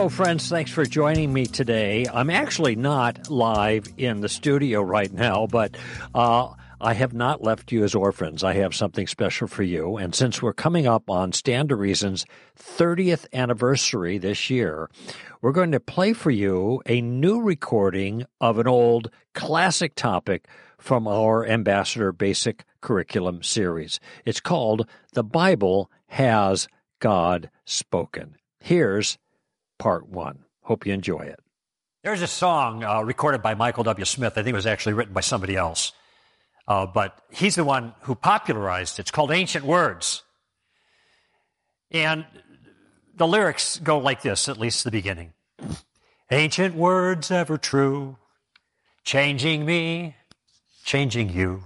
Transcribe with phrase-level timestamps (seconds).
[0.00, 0.48] Hello, friends.
[0.48, 2.06] Thanks for joining me today.
[2.10, 5.76] I'm actually not live in the studio right now, but
[6.14, 8.42] uh, I have not left you as orphans.
[8.42, 9.98] I have something special for you.
[9.98, 12.24] And since we're coming up on Stand to Reason's
[12.58, 14.88] 30th anniversary this year,
[15.42, 20.48] we're going to play for you a new recording of an old classic topic
[20.78, 24.00] from our Ambassador Basic Curriculum series.
[24.24, 26.68] It's called The Bible Has
[27.00, 28.36] God Spoken.
[28.60, 29.18] Here's
[29.80, 30.44] part one.
[30.60, 31.40] Hope you enjoy it.
[32.04, 34.04] There's a song uh, recorded by Michael W.
[34.04, 34.34] Smith.
[34.34, 35.92] I think it was actually written by somebody else.
[36.68, 39.02] Uh, but he's the one who popularized it.
[39.02, 40.22] It's called Ancient Words.
[41.90, 42.24] And
[43.16, 45.32] the lyrics go like this, at least the beginning.
[46.30, 48.16] Ancient words ever true,
[49.02, 50.14] changing me,
[50.84, 51.64] changing you.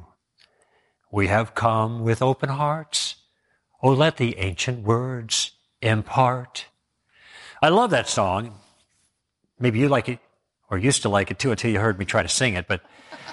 [1.12, 3.16] We have come with open hearts.
[3.82, 6.66] Oh, let the ancient words impart.
[7.62, 8.58] I love that song.
[9.58, 10.18] Maybe you like it
[10.70, 12.82] or used to like it too until you heard me try to sing it, but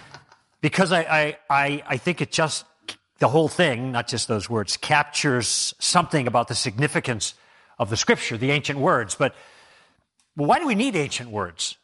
[0.61, 2.65] because I, I, I, I think it just,
[3.19, 7.33] the whole thing, not just those words, captures something about the significance
[7.79, 9.15] of the scripture, the ancient words.
[9.15, 9.35] But
[10.35, 11.77] why do we need ancient words?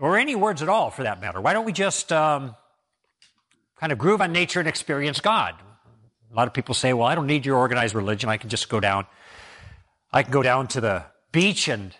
[0.00, 1.40] Or any words at all, for that matter?
[1.40, 2.54] Why don't we just um,
[3.80, 5.54] kind of groove on nature and experience God?
[6.30, 8.28] A lot of people say, well, I don't need your organized religion.
[8.28, 9.06] I can just go down.
[10.12, 11.04] I can go down to the
[11.38, 11.94] beach and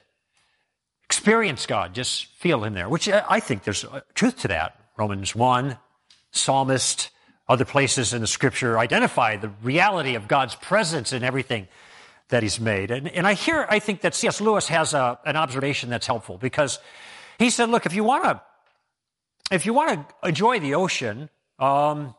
[1.05, 4.75] experience God, just feel Him there, which I think there's truth to that.
[4.97, 5.79] Romans 1,
[6.33, 7.11] psalmist,
[7.49, 11.69] other places in the scripture identify the reality of God's presence in everything
[12.31, 12.91] that He's made.
[12.91, 14.41] And, and I hear, I think that C.S.
[14.41, 16.81] Lewis has a, an observation that's helpful because
[17.39, 18.43] he said, look, if you want to,
[19.53, 21.31] if you want to enjoy the ocean,
[21.61, 22.17] um,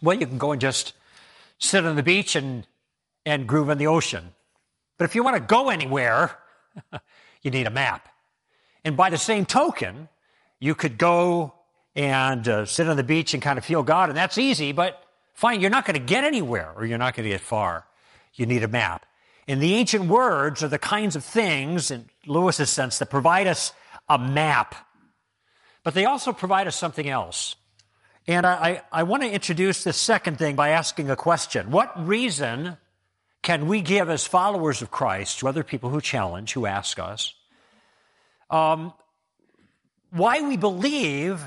[0.00, 0.94] well, you can go and just
[1.58, 2.66] sit on the beach and,
[3.26, 4.33] and groove in the ocean.
[4.98, 6.36] But if you want to go anywhere,
[7.42, 8.08] you need a map.
[8.84, 10.08] And by the same token,
[10.60, 11.54] you could go
[11.96, 15.02] and uh, sit on the beach and kind of feel God, and that's easy, but
[15.34, 17.86] fine, you're not going to get anywhere or you're not going to get far.
[18.34, 19.06] You need a map.
[19.46, 23.72] And the ancient words are the kinds of things, in Lewis's sense, that provide us
[24.08, 24.74] a map.
[25.82, 27.56] But they also provide us something else.
[28.26, 31.70] And I, I, I want to introduce this second thing by asking a question.
[31.70, 32.78] What reason
[33.44, 37.34] can we give as followers of Christ to other people who challenge, who ask us,
[38.50, 38.94] um,
[40.10, 41.44] why we believe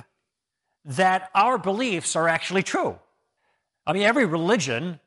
[0.86, 2.98] that our beliefs are actually true?
[3.86, 5.00] I mean, every religion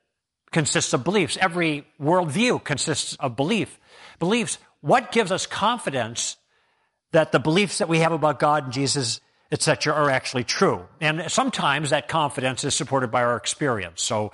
[0.51, 1.39] consists of beliefs.
[1.41, 3.79] Every worldview consists of belief.
[4.19, 4.59] Beliefs.
[4.81, 6.37] What gives us confidence
[7.13, 9.21] that the beliefs that we have about God and Jesus,
[9.53, 10.89] etc., are actually true?
[11.01, 14.03] And sometimes that confidence is supported by our experience.
[14.03, 14.33] So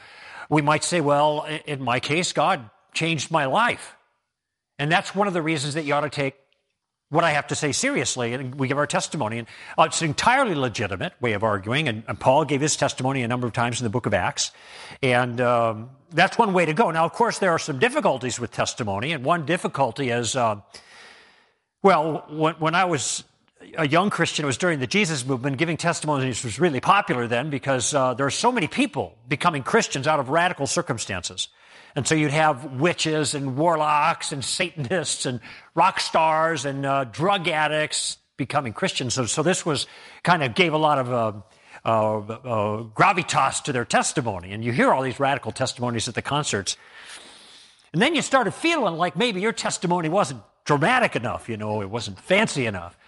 [0.48, 3.96] we might say, well, in my case, God changed my life.
[4.78, 6.34] And that's one of the reasons that you ought to take
[7.08, 9.38] what I have to say seriously, and we give our testimony.
[9.38, 9.46] And
[9.78, 13.28] uh, it's an entirely legitimate way of arguing, and, and, Paul gave his testimony a
[13.28, 14.50] number of times in the book of Acts.
[15.02, 16.90] And um, that's one way to go.
[16.90, 20.56] Now, of course, there are some difficulties with testimony, and one difficulty is, uh,
[21.82, 23.22] well, when, when I was
[23.76, 27.50] a young Christian, it was during the Jesus movement, giving testimonies was really popular then
[27.50, 31.48] because uh, there are so many people becoming Christians out of radical circumstances.
[31.94, 35.40] And so you'd have witches and warlocks and Satanists and
[35.74, 39.14] rock stars and uh, drug addicts becoming Christians.
[39.14, 39.86] So, so, this was
[40.22, 41.32] kind of gave a lot of uh,
[41.84, 44.52] uh, uh, gravitas to their testimony.
[44.52, 46.76] And you hear all these radical testimonies at the concerts.
[47.94, 51.88] And then you started feeling like maybe your testimony wasn't dramatic enough, you know, it
[51.88, 52.98] wasn't fancy enough.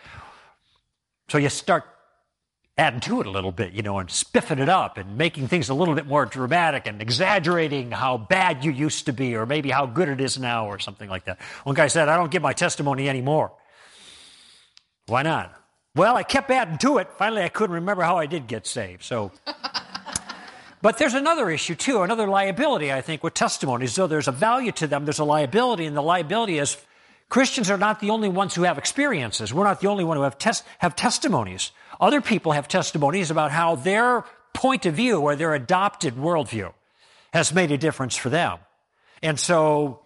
[1.28, 1.84] So you start
[2.78, 5.68] adding to it a little bit, you know, and spiffing it up and making things
[5.68, 9.68] a little bit more dramatic and exaggerating how bad you used to be or maybe
[9.70, 11.40] how good it is now or something like that.
[11.64, 13.52] One guy said, I don't give my testimony anymore.
[15.06, 15.54] Why not?
[15.94, 17.08] Well, I kept adding to it.
[17.18, 19.02] Finally, I couldn't remember how I did get saved.
[19.02, 19.32] So,
[20.82, 23.96] but there's another issue too, another liability, I think, with testimonies.
[23.96, 26.76] Though there's a value to them, there's a liability, and the liability is
[27.28, 29.52] Christians are not the only ones who have experiences.
[29.52, 31.72] We're not the only one who have, tes- have testimonies.
[32.00, 36.72] Other people have testimonies about how their point of view or their adopted worldview
[37.32, 38.58] has made a difference for them.
[39.22, 40.00] And so,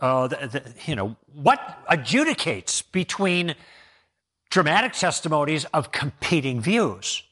[0.00, 3.54] uh, the, the, you know, what adjudicates between
[4.50, 7.22] dramatic testimonies of competing views?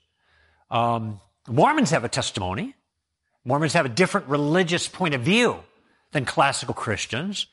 [0.70, 2.75] Um, Mormons have a testimony.
[3.44, 5.58] Mormons have a different religious point of view
[6.12, 7.46] than classical Christians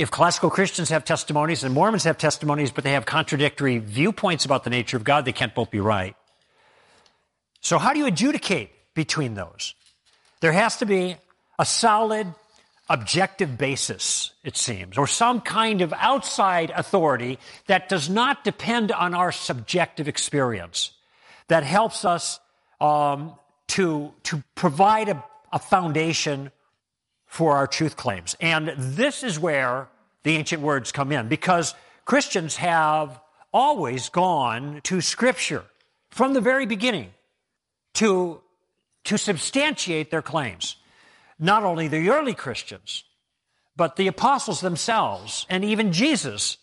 [0.00, 4.64] if classical Christians have testimonies and Mormons have testimonies, but they have contradictory viewpoints about
[4.64, 6.16] the nature of God, they can't both be right.
[7.60, 9.74] So, how do you adjudicate between those?
[10.40, 11.16] There has to be
[11.58, 12.26] a solid
[12.88, 19.14] objective basis, it seems, or some kind of outside authority that does not depend on
[19.14, 20.92] our subjective experience,
[21.48, 22.40] that helps us
[22.80, 23.34] um,
[23.68, 25.22] to, to provide a,
[25.52, 26.50] a foundation
[27.30, 28.36] for our truth claims.
[28.40, 29.88] And this is where
[30.24, 31.74] the ancient words come in, because
[32.04, 33.20] Christians have
[33.52, 35.64] always gone to Scripture
[36.10, 37.12] from the very beginning
[37.94, 38.40] to,
[39.04, 40.74] to substantiate their claims
[41.38, 43.04] not only the early Christians,
[43.76, 46.58] but the apostles themselves and even Jesus.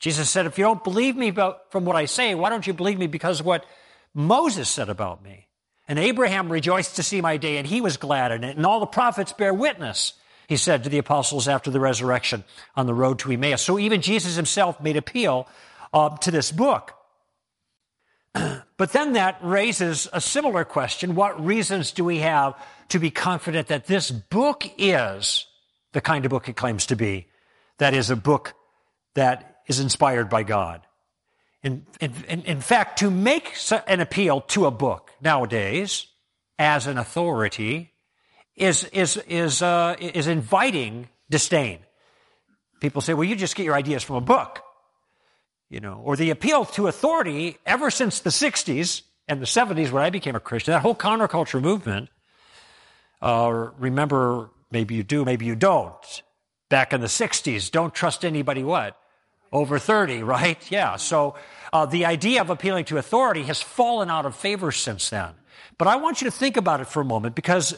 [0.00, 2.72] Jesus said, if you don't believe me about, from what I say, why don't you
[2.72, 3.66] believe me because of what
[4.14, 5.46] Moses said about me?
[5.90, 8.78] And Abraham rejoiced to see my day, and he was glad in it, and all
[8.78, 10.12] the prophets bear witness,
[10.46, 12.44] he said to the apostles after the resurrection
[12.76, 13.60] on the road to Emmaus.
[13.60, 15.48] So even Jesus himself made appeal
[15.92, 16.94] uh, to this book.
[18.32, 21.16] but then that raises a similar question.
[21.16, 22.54] What reasons do we have
[22.90, 25.48] to be confident that this book is
[25.90, 27.26] the kind of book it claims to be.
[27.78, 28.54] That is a book
[29.14, 30.82] that is inspired by God.
[31.62, 33.54] In, in, in fact, to make
[33.86, 36.06] an appeal to a book nowadays
[36.58, 37.92] as an authority
[38.56, 41.80] is, is, is, uh, is inviting disdain.
[42.80, 44.62] People say, well, you just get your ideas from a book.
[45.68, 50.02] You know, or the appeal to authority ever since the 60s and the 70s when
[50.02, 52.08] I became a Christian, that whole counterculture movement
[53.22, 56.22] uh, remember, maybe you do, maybe you don't.
[56.68, 58.99] Back in the 60s, don't trust anybody what?
[59.52, 60.58] Over 30, right?
[60.70, 60.96] Yeah.
[60.96, 61.34] So
[61.72, 65.30] uh, the idea of appealing to authority has fallen out of favor since then.
[65.78, 67.76] But I want you to think about it for a moment because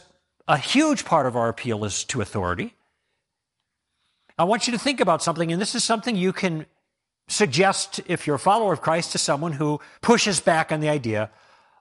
[0.49, 2.75] a huge part of our appeal is to authority.
[4.39, 6.67] I want you to think about something, and this is something you can
[7.29, 11.31] suggest if you're a follower of Christ to someone who pushes back on the idea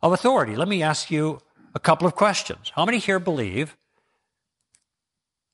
[0.02, 0.56] of authority.
[0.56, 1.40] Let me ask you
[1.74, 2.72] a couple of questions.
[2.76, 3.76] How many here believe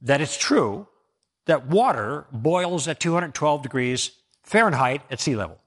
[0.01, 0.88] that it's true
[1.45, 4.12] that water boils at 212 degrees
[4.48, 5.60] Fahrenheit at sea level?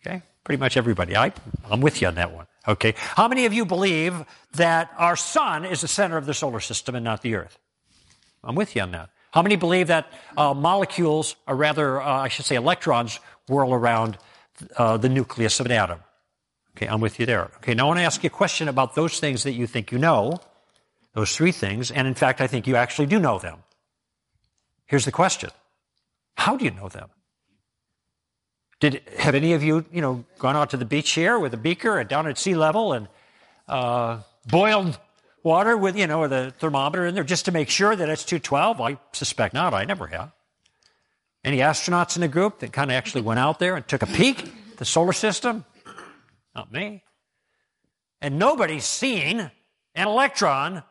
[0.00, 1.16] Okay, pretty much everybody.
[1.16, 1.32] I,
[1.70, 2.46] I'm with you on that one.
[2.68, 6.60] Okay, how many of you believe that our sun is the center of the solar
[6.60, 7.58] system and not the Earth?
[8.44, 9.08] I'm with you on that.
[9.30, 14.18] How many believe that uh, molecules, or rather, uh, I should say electrons, whirl around
[14.76, 16.00] uh, the nucleus of an atom?
[16.76, 17.50] Okay, I'm with you there.
[17.56, 19.90] Okay, now I want to ask you a question about those things that you think
[19.90, 20.38] you know,
[21.14, 23.60] those three things, and in fact, I think you actually do know them.
[24.84, 25.50] Here's the question
[26.34, 27.08] How do you know them?
[28.80, 31.56] Did have any of you, you know, gone out to the beach here with a
[31.56, 33.08] beaker and down at sea level and
[33.68, 34.98] uh, boiled
[35.42, 38.24] water with, you know, with a thermometer in there just to make sure that it's
[38.24, 38.80] 212?
[38.80, 39.72] I suspect not.
[39.72, 40.32] I never have.
[41.42, 44.06] Any astronauts in the group that kind of actually went out there and took a
[44.06, 45.64] peek at the solar system?
[46.54, 47.02] Not me.
[48.20, 49.50] And nobody's seen
[49.94, 50.82] an electron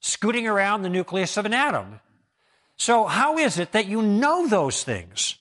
[0.00, 2.00] scooting around the nucleus of an atom.
[2.76, 5.36] So, how is it that you know those things?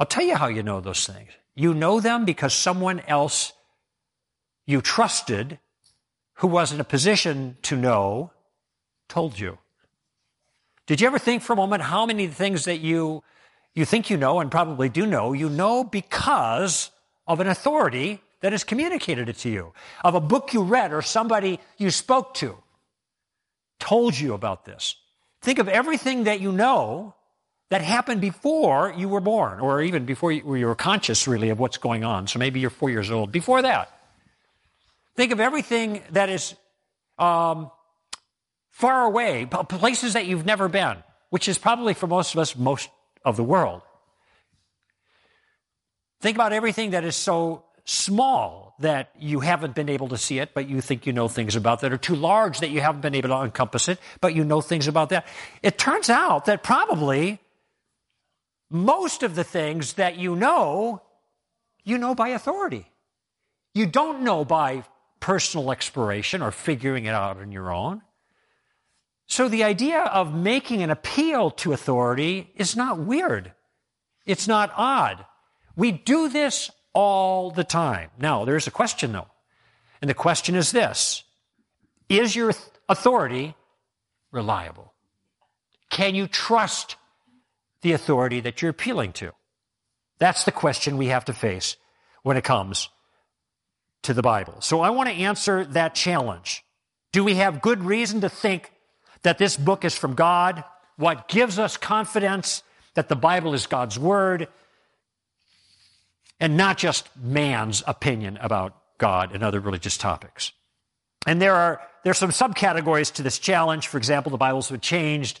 [0.00, 1.30] I'll tell you how you know those things.
[1.54, 3.52] You know them because someone else
[4.64, 5.58] you trusted
[6.36, 8.32] who was in a position to know
[9.10, 9.58] told you.
[10.86, 13.22] Did you ever think for a moment how many things that you,
[13.74, 16.90] you think you know and probably do know, you know because
[17.26, 21.02] of an authority that has communicated it to you, of a book you read or
[21.02, 22.56] somebody you spoke to
[23.78, 24.96] told you about this.
[25.42, 27.14] Think of everything that you know
[27.70, 31.58] that happened before you were born, or even before you, you were conscious, really, of
[31.58, 32.26] what's going on.
[32.26, 33.30] So maybe you're four years old.
[33.32, 33.90] Before that,
[35.16, 36.54] think of everything that is
[37.18, 37.70] um,
[38.70, 40.96] far away, places that you've never been,
[41.30, 42.88] which is probably for most of us most
[43.24, 43.82] of the world.
[46.20, 50.54] Think about everything that is so small that you haven't been able to see it,
[50.54, 53.14] but you think you know things about that, or too large that you haven't been
[53.14, 55.24] able to encompass it, but you know things about that.
[55.62, 57.38] It turns out that probably
[58.70, 61.02] most of the things that you know,
[61.84, 62.86] you know by authority.
[63.74, 64.84] You don't know by
[65.18, 68.02] personal exploration or figuring it out on your own.
[69.26, 73.52] So the idea of making an appeal to authority is not weird.
[74.26, 75.24] It's not odd.
[75.76, 78.10] We do this all the time.
[78.18, 79.28] Now, there's a question though.
[80.00, 81.22] And the question is this
[82.08, 82.52] Is your
[82.88, 83.54] authority
[84.32, 84.94] reliable?
[85.90, 86.96] Can you trust
[87.82, 89.32] the authority that you're appealing to?
[90.18, 91.76] That's the question we have to face
[92.22, 92.88] when it comes
[94.02, 94.60] to the Bible.
[94.60, 96.64] So I want to answer that challenge.
[97.12, 98.72] Do we have good reason to think
[99.22, 100.64] that this book is from God?
[100.96, 102.62] What gives us confidence
[102.94, 104.48] that the Bible is God's Word?
[106.40, 110.52] and not just man's opinion about God and other religious topics.
[111.26, 113.86] And there are there's some subcategories to this challenge.
[113.86, 115.40] For example, the Bible's been changed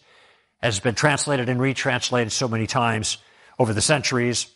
[0.62, 3.18] has been translated and retranslated so many times
[3.58, 4.46] over the centuries.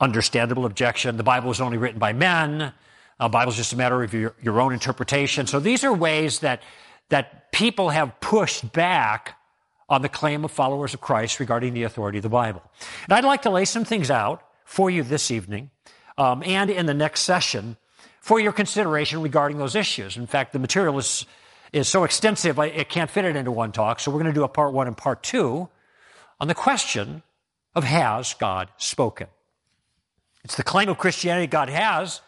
[0.00, 1.16] Understandable objection.
[1.16, 2.72] The Bible was only written by men.
[3.18, 5.46] The uh, Bible is just a matter of your, your own interpretation.
[5.46, 6.62] So these are ways that,
[7.10, 9.38] that people have pushed back
[9.88, 12.62] on the claim of followers of Christ regarding the authority of the Bible.
[13.04, 15.70] And I'd like to lay some things out for you this evening
[16.18, 17.76] um, and in the next session
[18.20, 20.16] for your consideration regarding those issues.
[20.16, 21.26] In fact, the material is,
[21.72, 24.00] is so extensive, I, it can't fit it into one talk.
[24.00, 25.68] So we're going to do a part one and part two
[26.40, 27.22] on the question
[27.74, 29.28] of has God spoken?
[30.44, 32.20] It's the claim of Christianity God has,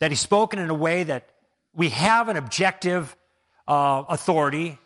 [0.00, 1.28] that He's spoken in a way that
[1.74, 3.14] we have an objective
[3.68, 4.78] uh, authority,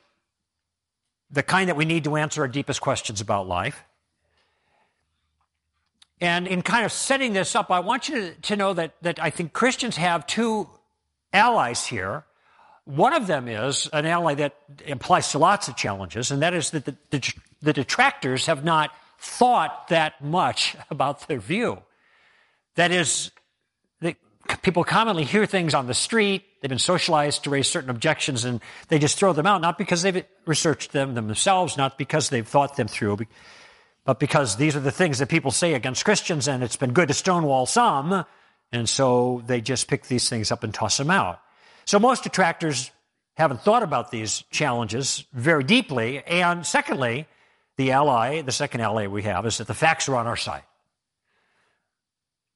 [1.31, 3.85] the kind that we need to answer our deepest questions about life.
[6.21, 9.21] And in kind of setting this up, I want you to, to know that, that
[9.23, 10.69] I think Christians have two
[11.33, 12.25] allies here.
[12.85, 14.57] One of them is an ally that
[14.89, 18.91] applies to lots of challenges, and that is that the, the, the detractors have not
[19.19, 21.79] thought that much about their view.
[22.75, 23.31] That is,
[24.01, 24.17] they,
[24.63, 28.61] people commonly hear things on the street, they've been socialized to raise certain objections, and
[28.89, 32.77] they just throw them out, not because they've researched them themselves, not because they've thought
[32.77, 33.19] them through,
[34.05, 37.09] but because these are the things that people say against Christians, and it's been good
[37.09, 38.25] to stonewall some,
[38.73, 41.39] and so they just pick these things up and toss them out.
[41.85, 42.91] So most detractors
[43.35, 47.27] haven't thought about these challenges very deeply, and secondly,
[47.77, 50.63] the ally, the second ally we have, is that the facts are on our side.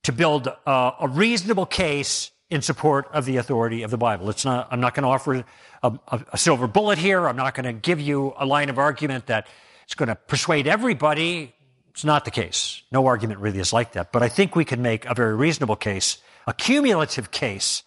[0.05, 4.31] To build a, a reasonable case in support of the authority of the Bible.
[4.31, 5.45] It's not, I'm not going to offer
[5.83, 7.27] a, a, a silver bullet here.
[7.27, 9.49] I'm not going to give you a line of argument that
[9.85, 11.55] it's going to persuade everybody.
[11.91, 12.83] It's not the case.
[12.93, 14.13] No argument really is like that.
[14.13, 17.83] But I think we can make a very reasonable case, a cumulative case,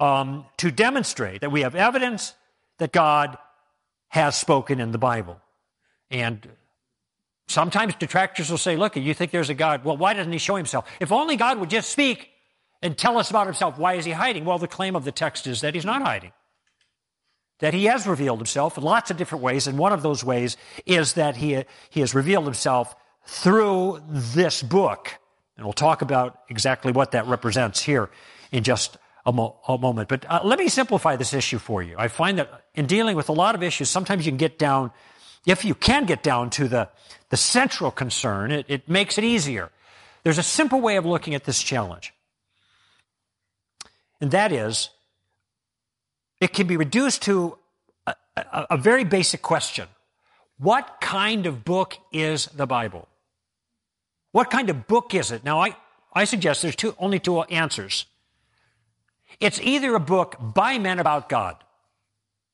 [0.00, 2.34] um, to demonstrate that we have evidence
[2.78, 3.36] that God
[4.08, 5.40] has spoken in the Bible.
[6.10, 6.48] And
[7.48, 9.84] sometimes detractors will say, look, you think there's a God.
[9.84, 10.88] Well, why doesn't he show himself?
[11.00, 12.30] If only God would just speak
[12.80, 14.44] and tell us about himself, why is he hiding?
[14.44, 16.32] Well, the claim of the text is that he's not hiding
[17.60, 20.56] that he has revealed himself in lots of different ways, and one of those ways
[20.86, 22.94] is that he, he has revealed himself
[23.26, 25.18] through this book.
[25.56, 28.10] And we'll talk about exactly what that represents here
[28.52, 28.96] in just
[29.28, 30.08] a, mo- a moment.
[30.08, 31.94] But uh, let me simplify this issue for you.
[31.98, 34.90] I find that in dealing with a lot of issues, sometimes you can get down,
[35.46, 36.88] if you can get down to the,
[37.28, 39.70] the central concern, it, it makes it easier.
[40.24, 42.14] There's a simple way of looking at this challenge.
[44.20, 44.90] And that is
[46.40, 47.58] it can be reduced to
[48.06, 49.88] a, a, a very basic question.
[50.58, 53.08] What kind of book is the Bible?
[54.32, 55.44] What kind of book is it?
[55.44, 55.76] Now, I,
[56.12, 58.06] I suggest there's two, only two answers.
[59.40, 61.56] It's either a book by men about God.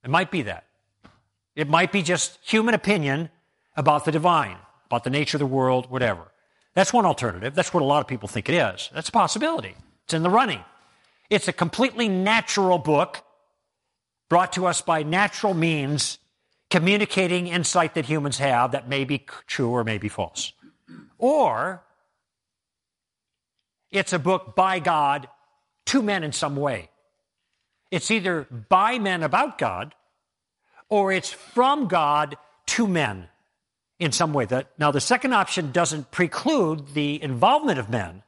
[0.05, 0.65] It might be that.
[1.57, 3.31] It might be just human opinion
[3.77, 6.31] about the divine, about the nature of the world, whatever.
[6.75, 7.55] That's one alternative.
[7.55, 8.91] That's what a lot of people think it is.
[8.93, 9.75] That's a possibility.
[10.05, 10.63] It's in the running.
[11.31, 13.25] It's a completely natural book
[14.29, 16.19] brought to us by natural means,
[16.71, 20.53] communicating insight that humans have that may be true or may be false.
[21.19, 21.85] Or
[23.91, 25.29] it's a book by God
[25.87, 26.91] to men in some way.
[27.91, 29.95] It's either by men about God
[30.89, 32.37] or it's from God
[32.67, 33.29] to men
[33.99, 34.45] in some way.
[34.47, 38.23] That, now, the second option doesn't preclude the involvement of men,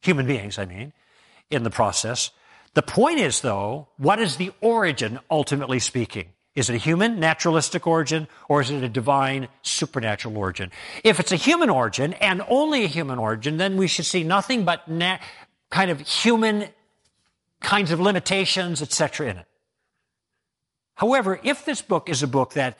[0.00, 0.92] human beings, I mean,
[1.50, 2.30] in the process.
[2.74, 6.28] The point is, though, what is the origin, ultimately speaking?
[6.54, 10.70] Is it a human, naturalistic origin, or is it a divine, supernatural origin?
[11.04, 14.64] If it's a human origin, and only a human origin, then we should see nothing
[14.64, 15.18] but na-
[15.70, 16.68] kind of human
[17.60, 19.46] kinds of limitations, etc., in it.
[20.94, 22.78] However, if this book is a book that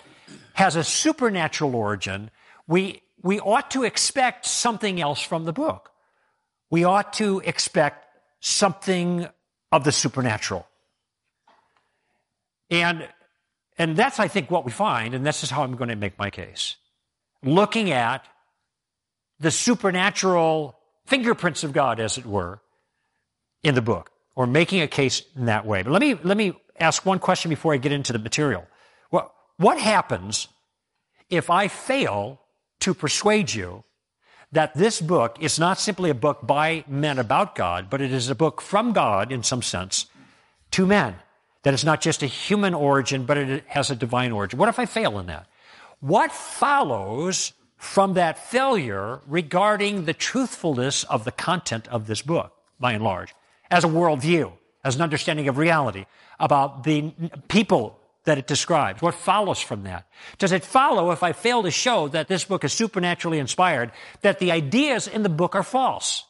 [0.54, 2.30] has a supernatural origin,
[2.66, 5.90] we, we ought to expect something else from the book.
[6.70, 8.06] We ought to expect
[8.40, 9.26] something
[9.72, 10.66] of the supernatural.
[12.70, 13.08] And,
[13.78, 16.18] and that's, I think, what we find, and this is how I'm going to make
[16.18, 16.76] my case.
[17.42, 18.24] Looking at
[19.38, 22.60] the supernatural fingerprints of God, as it were,
[23.62, 25.82] in the book, or making a case in that way.
[25.82, 28.66] But let me, let me ask one question before I get into the material.
[29.10, 30.48] What, what happens
[31.28, 32.40] if I fail
[32.80, 33.84] to persuade you
[34.52, 38.28] that this book is not simply a book by men about God, but it is
[38.28, 40.06] a book from God, in some sense,
[40.72, 41.16] to men.
[41.62, 44.58] That it's not just a human origin, but it has a divine origin.
[44.58, 45.46] What if I fail in that?
[46.00, 52.92] What follows from that failure regarding the truthfulness of the content of this book, by
[52.92, 53.34] and large,
[53.70, 54.52] as a worldview,
[54.84, 56.06] as an understanding of reality,
[56.38, 57.12] about the
[57.48, 59.02] people that it describes?
[59.02, 60.06] What follows from that?
[60.38, 64.38] Does it follow, if I fail to show that this book is supernaturally inspired, that
[64.38, 66.24] the ideas in the book are false?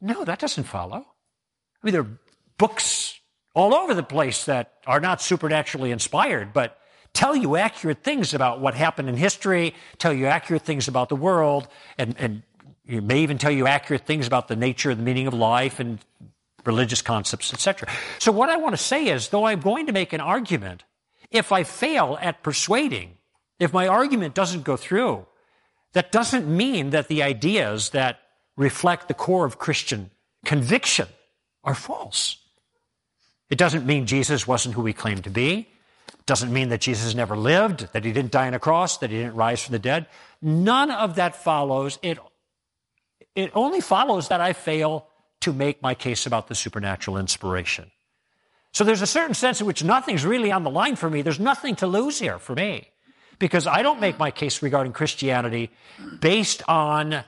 [0.00, 0.98] No, that doesn't follow.
[0.98, 2.18] I mean, there are
[2.58, 3.18] books
[3.54, 6.78] all over the place that are not supernaturally inspired, but
[7.12, 11.16] tell you accurate things about what happened in history, tell you accurate things about the
[11.16, 11.68] world,
[11.98, 12.42] and, and
[12.86, 15.98] may even tell you accurate things about the nature and the meaning of life and
[16.64, 17.88] religious concepts, etc.
[18.18, 20.84] So what I want to say is, though I'm going to make an argument,
[21.30, 23.16] if I fail at persuading,
[23.58, 25.26] if my argument doesn't go through,
[25.92, 28.20] that doesn't mean that the ideas that
[28.56, 30.10] reflect the core of Christian
[30.44, 31.08] conviction
[31.64, 32.38] are false.
[33.50, 35.68] It doesn't mean Jesus wasn't who he claimed to be.
[36.08, 39.10] It doesn't mean that Jesus never lived, that he didn't die on a cross, that
[39.10, 40.06] he didn't rise from the dead.
[40.40, 41.98] None of that follows.
[42.02, 42.18] It,
[43.34, 45.06] it only follows that I fail
[45.42, 47.90] to make my case about the supernatural inspiration.
[48.72, 51.22] So there's a certain sense in which nothing's really on the line for me.
[51.22, 52.88] There's nothing to lose here for me
[53.38, 55.70] because I don't make my case regarding Christianity
[56.20, 57.24] based on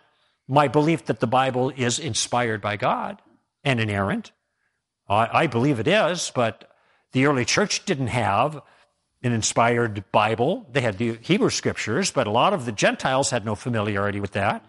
[0.49, 3.21] my belief that the Bible is inspired by God
[3.63, 4.33] and inerrant.
[5.09, 6.71] I, I believe it is, but
[7.13, 8.63] the early church didn't have
[9.23, 10.67] an inspired Bible.
[10.71, 14.33] They had the Hebrew scriptures, but a lot of the Gentiles had no familiarity with
[14.33, 14.65] that.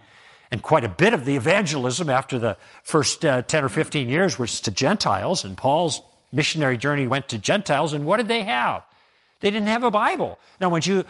[0.55, 4.39] And quite a bit of the evangelism after the first uh, 10 or 15 years
[4.39, 8.81] was to Gentiles, and Paul's missionary journey went to Gentiles, and what did they have?
[9.41, 10.39] They didn't have a Bible.
[10.61, 11.03] Now, when you,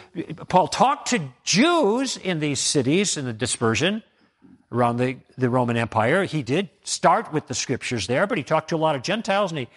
[0.48, 4.02] Paul talked to Jews in these cities in the dispersion
[4.72, 8.70] around the, the Roman Empire, he did start with the scriptures there, but he talked
[8.70, 9.68] to a lot of Gentiles, and he,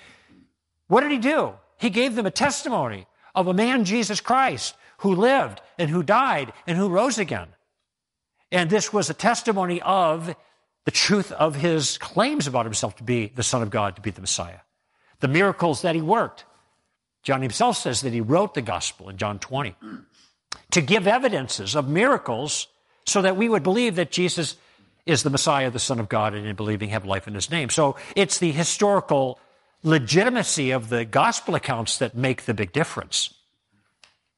[0.86, 1.52] what did he do?
[1.76, 6.54] He gave them a testimony of a man, Jesus Christ, who lived and who died
[6.66, 7.48] and who rose again.
[8.50, 10.34] And this was a testimony of
[10.84, 14.10] the truth of his claims about himself to be the Son of God, to be
[14.10, 14.60] the Messiah.
[15.20, 16.44] The miracles that he worked.
[17.22, 19.74] John himself says that he wrote the gospel in John 20
[20.70, 22.68] to give evidences of miracles
[23.06, 24.56] so that we would believe that Jesus
[25.04, 27.70] is the Messiah, the Son of God, and in believing have life in his name.
[27.70, 29.40] So it's the historical
[29.82, 33.34] legitimacy of the gospel accounts that make the big difference.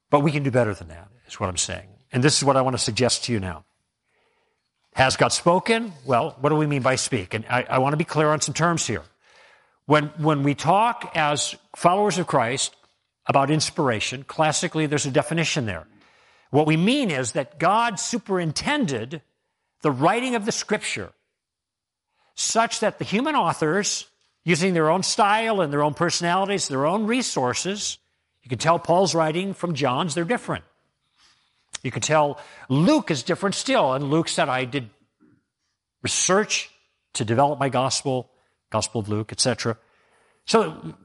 [0.09, 1.87] But we can do better than that, is what I'm saying.
[2.11, 3.65] And this is what I want to suggest to you now.
[4.93, 5.93] Has God spoken?
[6.05, 7.33] Well, what do we mean by speak?
[7.33, 9.03] And I, I want to be clear on some terms here.
[9.85, 12.75] When, when we talk as followers of Christ
[13.25, 15.87] about inspiration, classically there's a definition there.
[16.49, 19.21] What we mean is that God superintended
[19.81, 21.11] the writing of the scripture
[22.35, 24.07] such that the human authors,
[24.43, 27.97] using their own style and their own personalities, their own resources,
[28.43, 30.63] you can tell Paul's writing from John's, they're different.
[31.83, 32.39] You can tell
[32.69, 33.93] Luke is different still.
[33.93, 34.89] And Luke said, I did
[36.01, 36.69] research
[37.13, 38.29] to develop my gospel,
[38.69, 39.77] Gospel of Luke, etc.
[40.45, 40.95] So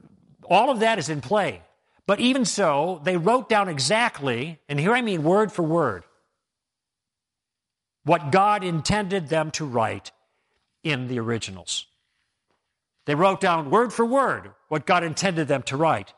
[0.43, 1.61] all of that is in play.
[2.05, 6.05] But even so, they wrote down exactly, and here I mean word for word,
[8.05, 10.11] what God intended them to write
[10.83, 11.85] in the originals.
[13.05, 16.13] They wrote down word for word what God intended them to write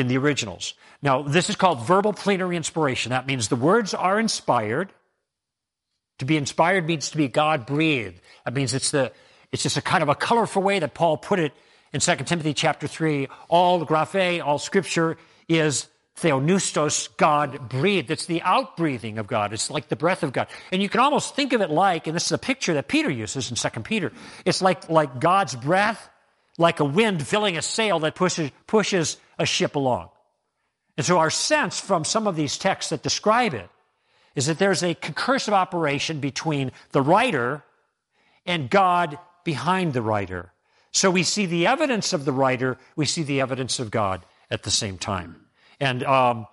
[0.00, 0.74] in the originals.
[1.02, 3.10] Now, this is called verbal plenary inspiration.
[3.10, 4.92] That means the words are inspired.
[6.18, 8.20] To be inspired means to be God breathed.
[8.44, 9.12] That means it's the
[9.52, 11.52] it's just a kind of a colorful way that Paul put it
[11.92, 13.28] in 2 Timothy chapter 3.
[13.48, 15.16] All graphe, all scripture
[15.48, 15.88] is
[16.20, 18.10] theopneustos, God breathed.
[18.10, 19.52] It's the outbreathing of God.
[19.52, 20.48] It's like the breath of God.
[20.70, 23.10] And you can almost think of it like, and this is a picture that Peter
[23.10, 24.12] uses in 2 Peter,
[24.44, 26.08] it's like, like God's breath,
[26.60, 30.10] like a wind filling a sail that pushes, pushes a ship along.
[30.96, 33.70] And so our sense from some of these texts that describe it
[34.34, 37.64] is that there's a concursive operation between the writer
[38.44, 40.52] and God behind the writer.
[40.92, 44.62] So we see the evidence of the writer, we see the evidence of God at
[44.62, 45.36] the same time.
[45.80, 46.46] And um,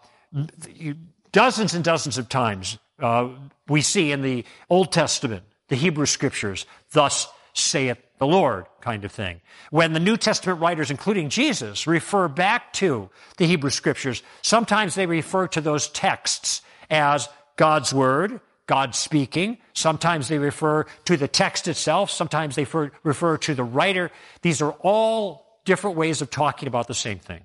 [1.33, 3.29] dozens and dozens of times uh,
[3.67, 7.27] we see in the Old Testament, the Hebrew scriptures, thus
[7.59, 9.41] saith the Lord kind of thing.
[9.69, 15.05] When the New Testament writers, including Jesus, refer back to the Hebrew scriptures, sometimes they
[15.05, 19.57] refer to those texts as God's word, God speaking.
[19.73, 22.11] Sometimes they refer to the text itself.
[22.11, 24.11] Sometimes they refer, refer to the writer.
[24.41, 27.41] These are all different ways of talking about the same thing.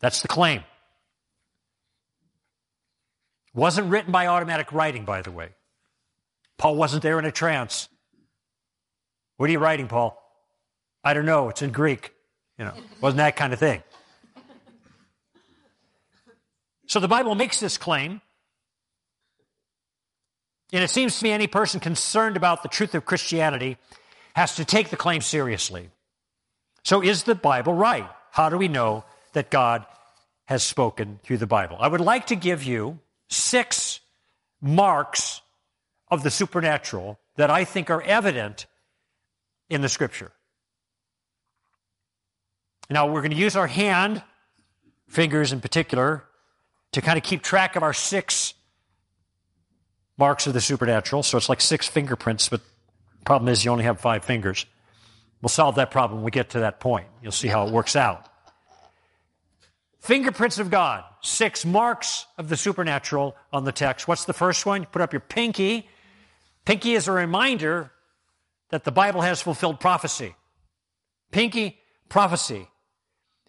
[0.00, 0.62] That's the claim.
[3.54, 5.48] Wasn't written by automatic writing, by the way.
[6.58, 7.88] Paul wasn't there in a trance.
[9.38, 10.22] What are you writing, Paul?
[11.02, 11.48] I don't know.
[11.48, 12.12] It's in Greek.
[12.58, 13.82] You know, wasn't that kind of thing.
[16.86, 18.20] So the Bible makes this claim.
[20.70, 23.78] And it seems to me any person concerned about the truth of Christianity
[24.34, 25.88] has to take the claim seriously.
[26.84, 28.06] So is the Bible right?
[28.30, 29.86] How do we know that God
[30.48, 31.76] has spoken through the Bible.
[31.78, 32.98] I would like to give you
[33.28, 34.00] six
[34.62, 35.42] marks
[36.10, 38.64] of the supernatural that I think are evident
[39.68, 40.32] in the scripture.
[42.90, 44.22] Now, we're going to use our hand,
[45.08, 46.24] fingers in particular,
[46.92, 48.54] to kind of keep track of our six
[50.16, 51.22] marks of the supernatural.
[51.22, 52.60] So it's like six fingerprints, but
[53.18, 54.64] the problem is you only have five fingers.
[55.42, 57.06] We'll solve that problem when we get to that point.
[57.22, 58.28] You'll see how it works out.
[60.00, 64.08] Fingerprints of God, six marks of the supernatural on the text.
[64.08, 64.86] What's the first one?
[64.86, 65.88] Put up your pinky.
[66.64, 67.90] Pinky is a reminder
[68.70, 70.34] that the Bible has fulfilled prophecy.
[71.30, 71.78] Pinky,
[72.08, 72.68] prophecy.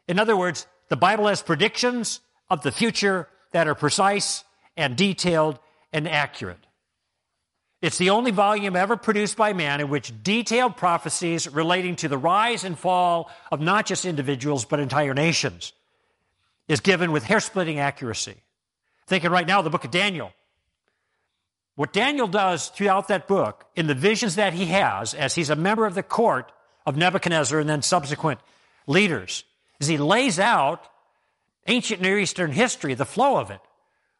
[0.08, 4.44] In other words, the Bible has predictions of the future that are precise
[4.76, 5.60] and detailed
[5.94, 6.66] and accurate.
[7.82, 12.18] It's the only volume ever produced by man in which detailed prophecies relating to the
[12.18, 15.72] rise and fall of not just individuals but entire nations
[16.68, 18.36] is given with hair splitting accuracy.
[19.08, 20.32] Thinking right now, the book of Daniel.
[21.80, 25.56] What Daniel does throughout that book, in the visions that he has, as he's a
[25.56, 26.52] member of the court
[26.86, 28.42] of Nebuchadnezzar and then subsequent
[28.86, 29.46] leaders,
[29.80, 30.84] is he lays out
[31.68, 33.62] ancient Near Eastern history, the flow of it,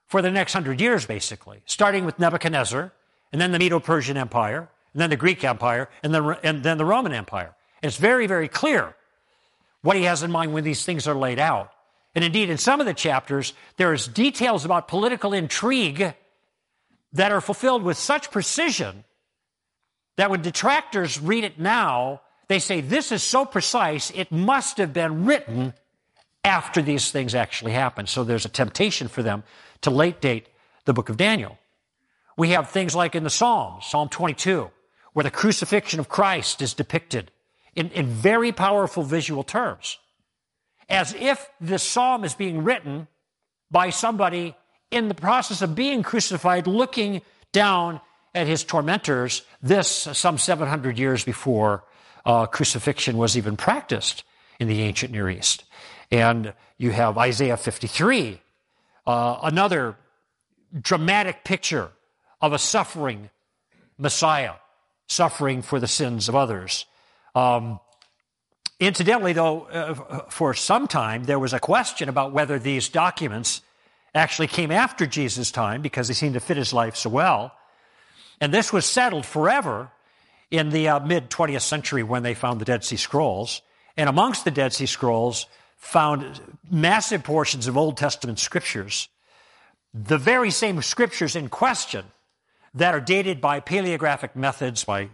[0.08, 2.94] for the next hundred years, basically, starting with Nebuchadnezzar,
[3.34, 6.78] and then the Medo Persian Empire, and then the Greek Empire, and then, and then
[6.78, 7.54] the Roman Empire.
[7.84, 8.96] And it's very, very clear
[9.82, 11.74] what he has in mind when these things are laid out.
[12.16, 16.14] And indeed, in some of the chapters, there's details about political intrigue
[17.14, 19.04] that are fulfilled with such precision
[20.18, 24.94] that when detractors read it now, they say, This is so precise, it must have
[24.94, 25.74] been written
[26.44, 28.10] after these things actually happened.
[28.10, 29.44] So there's a temptation for them
[29.82, 30.48] to late date
[30.86, 31.58] the book of Daniel.
[32.38, 34.70] We have things like in the Psalms, Psalm 22,
[35.14, 37.32] where the crucifixion of Christ is depicted
[37.76, 39.98] in, in very powerful visual terms.
[40.88, 43.08] As if this psalm is being written
[43.70, 44.56] by somebody
[44.92, 47.22] in the process of being crucified, looking
[47.52, 48.02] down
[48.34, 51.84] at his tormentors, this some 700 years before
[52.26, 54.24] uh, crucifixion was even practiced
[54.60, 55.64] in the ancient Near East.
[56.12, 58.42] And you have Isaiah 53,
[59.06, 59.96] uh, another
[60.80, 61.90] dramatic picture
[62.42, 63.30] of a suffering
[63.98, 64.54] Messiah,
[65.08, 66.86] suffering for the sins of others.
[67.36, 67.80] Um,
[68.80, 73.62] incidentally, though, uh, for some time, there was a question about whether these documents
[74.16, 77.54] actually came after Jesus' time because they seemed to fit his life so well.
[78.42, 79.92] And this was settled forever
[80.52, 83.62] in the uh, mid 20th century when they found the Dead Sea Scrolls.
[83.98, 85.46] And amongst the Dead Sea Scrolls,
[85.80, 89.08] found massive portions of Old Testament scriptures,
[89.94, 92.06] the very same scriptures in question
[92.74, 95.10] that are dated by paleographic methods, by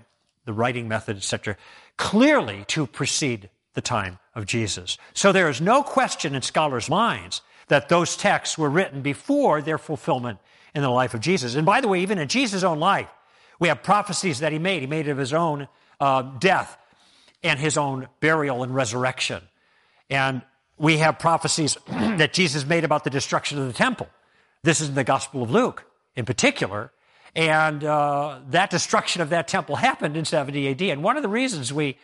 [0.46, 1.56] the writing method, etc.,
[1.98, 4.98] clearly to precede the time of Jesus.
[5.14, 9.78] So there is no question in scholars' minds that those texts were written before their
[9.78, 10.40] fulfillment
[10.74, 11.56] in the life of Jesus.
[11.56, 13.10] And by the way, even in Jesus' own life,
[13.60, 14.82] we have prophecies that he made.
[14.82, 15.68] He made of his own
[16.00, 16.78] uh, death
[17.44, 19.42] and his own burial and resurrection.
[20.10, 20.42] And
[20.78, 24.08] we have prophecies that Jesus made about the destruction of the temple.
[24.64, 26.92] This is in the Gospel of Luke in particular.
[27.36, 30.82] And uh, that destruction of that temple happened in 70 AD.
[30.82, 31.98] And one of the reasons we,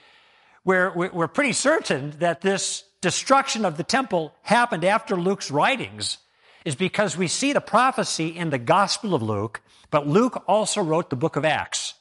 [0.64, 6.20] we're, we're pretty certain that this destruction of the temple happened after Luke's writings
[6.64, 11.10] is because we see the prophecy in the Gospel of Luke, but Luke also wrote
[11.10, 11.96] the book of Acts.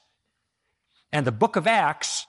[1.12, 2.26] And the book of Acts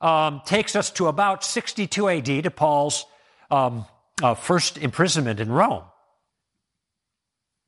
[0.00, 3.06] um, takes us to about 62 AD to Paul's
[3.50, 3.84] um,
[4.22, 5.84] uh, first imprisonment in Rome.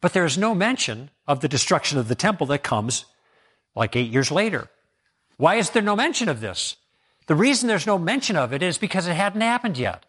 [0.01, 3.05] But there is no mention of the destruction of the temple that comes
[3.75, 4.69] like eight years later.
[5.37, 6.77] Why is there no mention of this?
[7.27, 10.05] The reason there's no mention of it is because it hadn't happened yet.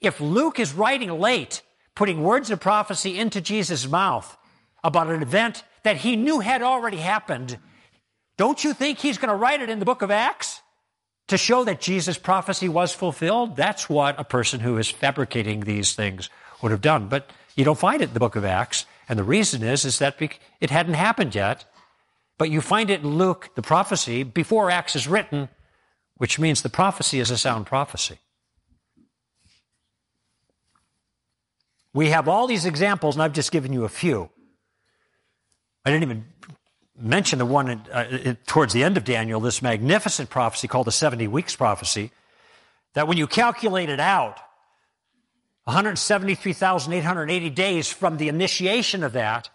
[0.00, 1.62] If Luke is writing late,
[1.94, 4.36] putting words of prophecy into Jesus' mouth
[4.82, 7.58] about an event that he knew had already happened,
[8.36, 10.62] don't you think he's going to write it in the book of Acts?
[11.30, 13.54] to show that Jesus' prophecy was fulfilled.
[13.54, 16.28] That's what a person who is fabricating these things
[16.60, 17.06] would have done.
[17.06, 18.84] But you don't find it in the book of Acts.
[19.08, 20.20] And the reason is, is that
[20.60, 21.64] it hadn't happened yet.
[22.36, 25.48] But you find it in Luke, the prophecy, before Acts is written,
[26.16, 28.18] which means the prophecy is a sound prophecy.
[31.92, 34.30] We have all these examples, and I've just given you a few.
[35.84, 36.24] I didn't even
[36.96, 41.26] mention the one uh, towards the end of Daniel, this magnificent prophecy called the 70
[41.28, 42.12] weeks prophecy,
[42.94, 44.38] that when you calculate it out,
[45.64, 49.48] 173,880 days from the initiation of that,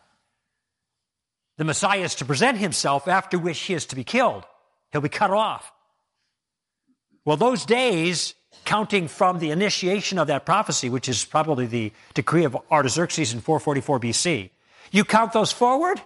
[1.58, 4.44] the Messiah is to present himself, after which he is to be killed.
[4.92, 5.72] He'll be cut off.
[7.24, 12.44] Well, those days, counting from the initiation of that prophecy, which is probably the decree
[12.44, 14.50] of Artaxerxes in 444 BC,
[14.92, 16.02] you count those forward,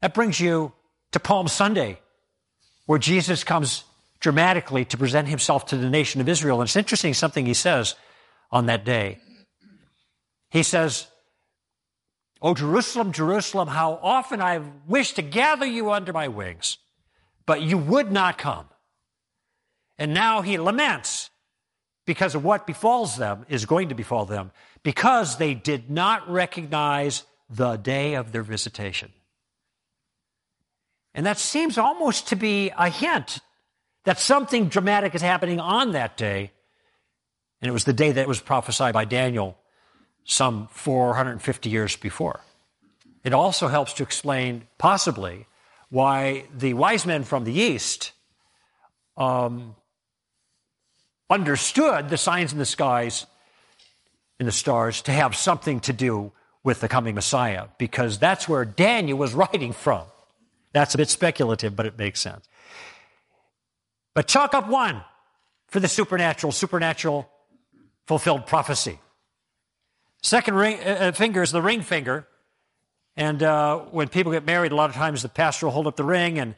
[0.00, 0.72] that brings you
[1.12, 1.98] to Palm Sunday,
[2.86, 3.84] where Jesus comes
[4.20, 6.60] dramatically to present himself to the nation of Israel.
[6.60, 7.94] And it's interesting something he says
[8.50, 9.18] on that day.
[10.50, 11.06] He says,
[12.40, 16.78] O Jerusalem, Jerusalem, how often I wished to gather you under my wings,
[17.46, 18.66] but you would not come.
[19.98, 21.30] And now he laments
[22.06, 27.24] because of what befalls them is going to befall them because they did not recognize
[27.50, 29.12] the day of their visitation.
[31.14, 33.40] And that seems almost to be a hint
[34.04, 36.52] that something dramatic is happening on that day.
[37.60, 39.58] And it was the day that was prophesied by Daniel
[40.24, 42.40] some 450 years before.
[43.24, 45.46] It also helps to explain, possibly,
[45.88, 48.12] why the wise men from the east
[49.16, 49.74] um,
[51.30, 53.26] understood the signs in the skies,
[54.38, 58.64] in the stars, to have something to do with the coming Messiah, because that's where
[58.64, 60.04] Daniel was writing from.
[60.72, 62.48] That's a bit speculative, but it makes sense.
[64.14, 65.02] But chalk up one
[65.68, 67.28] for the supernatural, supernatural
[68.06, 68.98] fulfilled prophecy.
[70.22, 72.26] Second ring, uh, uh, finger is the ring finger.
[73.16, 75.96] And uh, when people get married, a lot of times the pastor will hold up
[75.96, 76.54] the ring and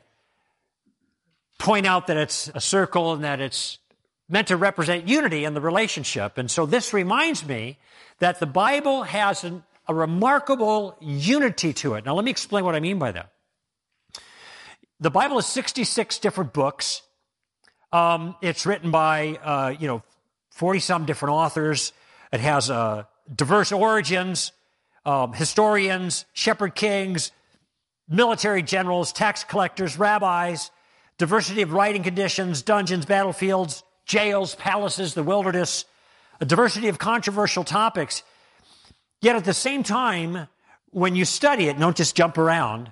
[1.59, 3.78] point out that it's a circle and that it's
[4.29, 6.38] meant to represent unity in the relationship.
[6.38, 7.79] And so this reminds me
[8.19, 12.05] that the Bible has an, a remarkable unity to it.
[12.05, 13.33] Now, let me explain what I mean by that.
[15.01, 17.03] The Bible is 66 different books.
[17.93, 20.03] Um, it's written by, uh, you know,
[20.51, 21.93] 40 some different authors.
[22.33, 24.53] It has uh, diverse origins,
[25.07, 27.33] um, historians, shepherd kings,
[28.09, 30.71] military generals, tax collectors, rabbis,
[31.17, 35.85] diversity of writing conditions, dungeons, battlefields, jails, palaces, the wilderness,
[36.40, 38.25] a diversity of controversial topics.
[39.21, 40.49] Yet at the same time,
[40.90, 42.90] when you study it, don't just jump around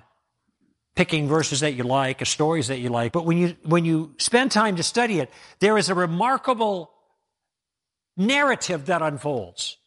[0.95, 4.15] picking verses that you like or stories that you like, but when you, when you
[4.17, 6.91] spend time to study it, there is a remarkable
[8.15, 9.77] narrative that unfolds.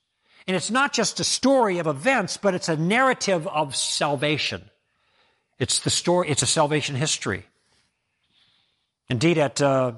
[0.46, 4.70] And it's not just a story of events, but it's a narrative of salvation.
[5.58, 7.44] It's the story, it's a salvation history.
[9.08, 9.94] Indeed, at uh,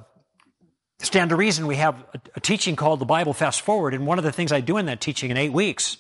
[1.03, 3.93] Stand to Reason, we have a, a teaching called the Bible Fast Forward.
[3.93, 5.97] And one of the things I do in that teaching in eight weeks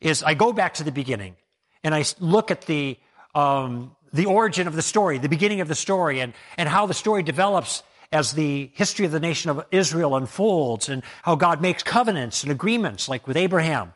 [0.00, 1.34] is I go back to the beginning
[1.82, 2.98] and I look at the,
[3.34, 6.94] um, the origin of the story, the beginning of the story, and, and how the
[6.94, 7.82] story develops
[8.12, 12.52] as the history of the nation of Israel unfolds and how God makes covenants and
[12.52, 13.92] agreements, like with Abraham,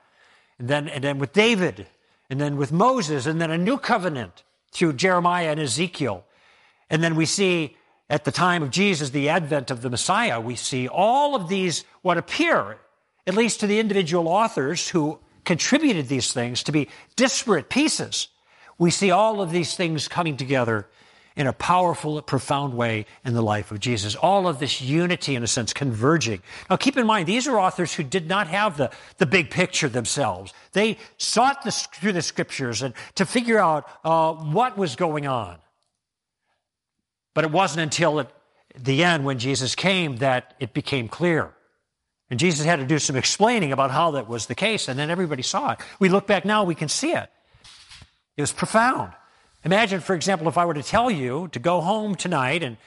[0.59, 1.87] and then, and then with David,
[2.31, 6.25] and then with Moses, and then a new covenant through Jeremiah and Ezekiel.
[6.91, 7.77] And then we see
[8.09, 11.85] at the time of Jesus, the advent of the Messiah, we see all of these,
[12.03, 12.79] what appear,
[13.27, 18.29] at least to the individual authors who contributed these things, to be disparate pieces.
[18.79, 20.87] We see all of these things coming together
[21.35, 24.14] in a powerful, profound way in the life of Jesus.
[24.14, 26.40] All of this unity, in a sense, converging.
[26.71, 29.88] Now, keep in mind, these are authors who did not have the, the big picture
[29.88, 30.55] themselves.
[30.73, 35.59] They sought the, through the scriptures and to figure out uh, what was going on.
[37.37, 38.33] But it wasn't until at
[38.83, 41.53] the end, when Jesus came, that it became clear.
[42.31, 45.11] And Jesus had to do some explaining about how that was the case, and then
[45.11, 45.81] everybody saw it.
[45.99, 47.29] We look back now, we can see it.
[48.38, 49.12] It was profound.
[49.66, 52.79] Imagine, for example, if I were to tell you to go home tonight and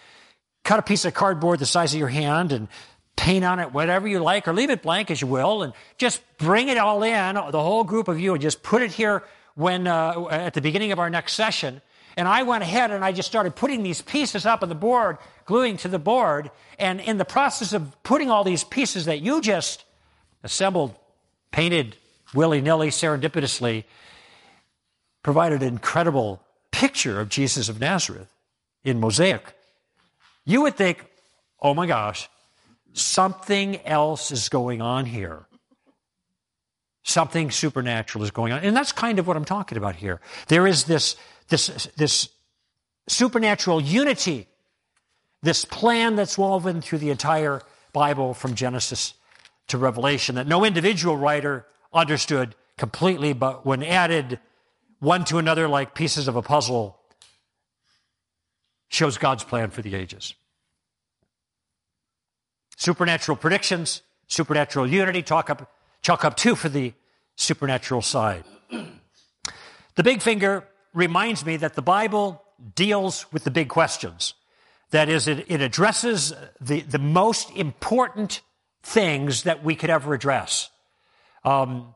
[0.63, 2.69] cut a piece of cardboard the size of your hand and
[3.17, 6.23] paint on it whatever you like, or leave it blank as you will, and just
[6.39, 9.21] bring it all in, the whole group of you, and just put it here
[9.53, 11.83] when uh, at the beginning of our next session.
[12.19, 15.19] And I went ahead and I just started putting these pieces up on the board,
[15.45, 16.51] gluing to the board.
[16.77, 19.85] And in the process of putting all these pieces that you just
[20.43, 20.93] assembled,
[21.51, 21.95] painted
[22.33, 23.85] willy nilly, serendipitously,
[25.23, 28.27] provided an incredible picture of Jesus of Nazareth
[28.83, 29.53] in mosaic.
[30.43, 31.05] You would think,
[31.61, 32.27] oh my gosh,
[32.91, 35.45] something else is going on here.
[37.03, 38.59] Something supernatural is going on.
[38.59, 40.19] And that's kind of what I'm talking about here.
[40.49, 41.15] There is this
[41.49, 42.29] this, this
[43.07, 44.47] supernatural unity,
[45.41, 47.61] this plan that's woven through the entire
[47.93, 49.13] Bible from Genesis
[49.67, 54.39] to Revelation that no individual writer understood completely, but when added
[54.99, 56.99] one to another like pieces of a puzzle,
[58.89, 60.33] shows God's plan for the ages.
[62.77, 66.93] Supernatural predictions, supernatural unity, talk up, chalk up two for the
[67.35, 68.43] supernatural side.
[69.95, 72.43] The big finger reminds me that the Bible
[72.75, 74.33] deals with the big questions.
[74.91, 78.41] That is, it, it addresses the, the most important
[78.81, 80.69] things that we could ever address.
[81.43, 81.93] Um,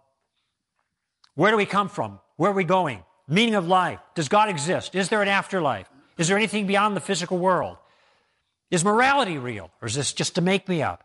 [1.36, 2.20] where do we come from?
[2.38, 3.04] Where are we going?
[3.28, 4.00] Meaning of life.
[4.16, 4.96] Does God exist?
[4.96, 5.90] Is there an afterlife?
[6.18, 7.78] Is there anything beyond the physical world?
[8.70, 9.72] Is morality real?
[9.82, 11.04] Or is this just to make me up?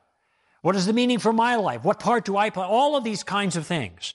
[0.61, 1.85] What is the meaning for my life?
[1.85, 2.64] What part do I play?
[2.64, 4.14] All of these kinds of things.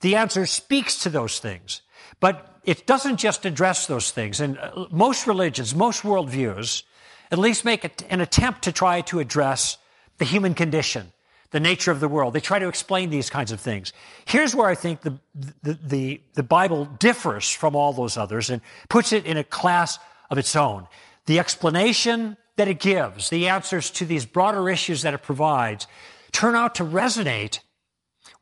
[0.00, 1.82] The answer speaks to those things.
[2.20, 4.40] But it doesn't just address those things.
[4.40, 6.82] And uh, most religions, most worldviews,
[7.30, 9.78] at least make an attempt to try to address
[10.18, 11.12] the human condition,
[11.50, 12.32] the nature of the world.
[12.34, 13.92] They try to explain these kinds of things.
[14.24, 15.18] Here's where I think the,
[15.62, 19.98] the, the, the Bible differs from all those others and puts it in a class
[20.30, 20.86] of its own.
[21.26, 25.86] The explanation that it gives, the answers to these broader issues that it provides,
[26.30, 27.60] turn out to resonate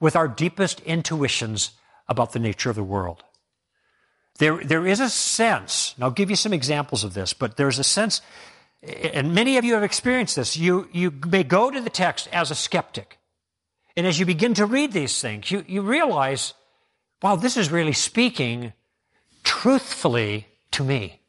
[0.00, 1.72] with our deepest intuitions
[2.08, 3.22] about the nature of the world.
[4.42, 7.78] There, there is a sense, and I'll give you some examples of this, but there's
[7.78, 8.20] a sense,
[8.83, 10.57] and many of you have experienced this.
[10.57, 13.20] You, you may go to the text as a skeptic.
[13.96, 16.55] And as you begin to read these things, you, you realize,
[17.22, 18.72] wow, this is really speaking
[19.44, 21.20] truthfully to me.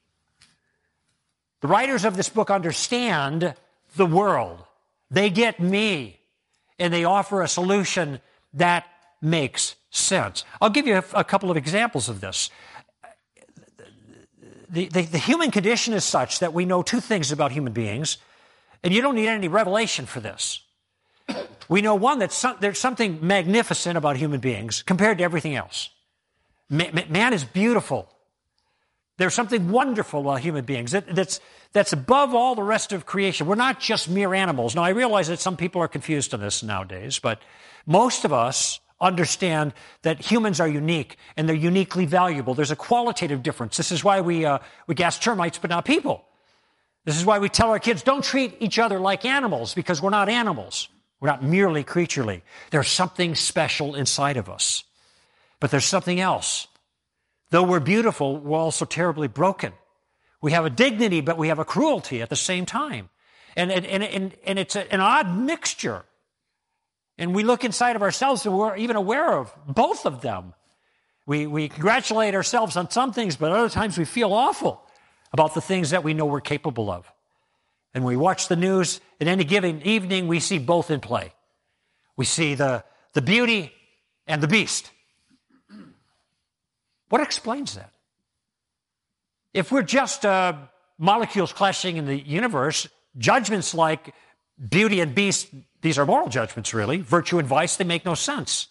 [1.62, 3.54] The writers of this book understand
[3.96, 4.64] the world.
[5.12, 6.20] They get me.
[6.80, 8.22] And they offer a solution
[8.56, 8.88] that
[9.22, 10.46] makes sense.
[10.60, 12.50] I'll give you a, a couple of examples of this.
[14.74, 18.18] The, the, the, human condition is such that we know two things about human beings,
[18.84, 20.62] and you don't need any revelation for this.
[21.70, 25.90] We know one that some, there's something magnificent about human beings compared to everything else.
[26.70, 28.10] Man is beautiful.
[29.18, 31.40] There's something wonderful about human beings that, that's,
[31.72, 33.46] that's above all the rest of creation.
[33.46, 34.74] We're not just mere animals.
[34.74, 37.44] Now, I realize that some people are confused on this nowadays, but
[37.86, 42.54] most of us understand that humans are unique and they're uniquely valuable.
[42.54, 43.78] There's a qualitative difference.
[43.78, 46.26] This is why we, uh, we gas termites, but not people.
[47.06, 50.10] This is why we tell our kids, don't treat each other like animals because we're
[50.10, 50.88] not animals.
[51.20, 52.44] We're not merely creaturely.
[52.72, 54.84] There's something special inside of us.
[55.60, 56.68] But there's something else.
[57.52, 59.74] Though we're beautiful, we're also terribly broken.
[60.42, 63.10] We have a dignity, but we have a cruelty at the same time.
[63.56, 66.04] And, and, and, and it's an odd mixture.
[67.18, 70.54] And we look inside of ourselves and we're even aware of both of them.
[71.26, 74.82] We, we congratulate ourselves on some things, but other times we feel awful
[75.32, 77.12] about the things that we know we're capable of.
[77.94, 81.34] And we watch the news, at any given evening, we see both in play.
[82.18, 83.72] We see the, the beauty
[84.28, 84.92] and the beast.
[87.10, 87.92] What explains that?
[89.54, 90.56] If we're just uh,
[90.98, 94.16] molecules clashing in the universe, judgments like
[94.70, 95.48] beauty and beast,
[95.84, 97.02] these are moral judgments, really.
[97.02, 98.68] Virtue and vice, they make no sense.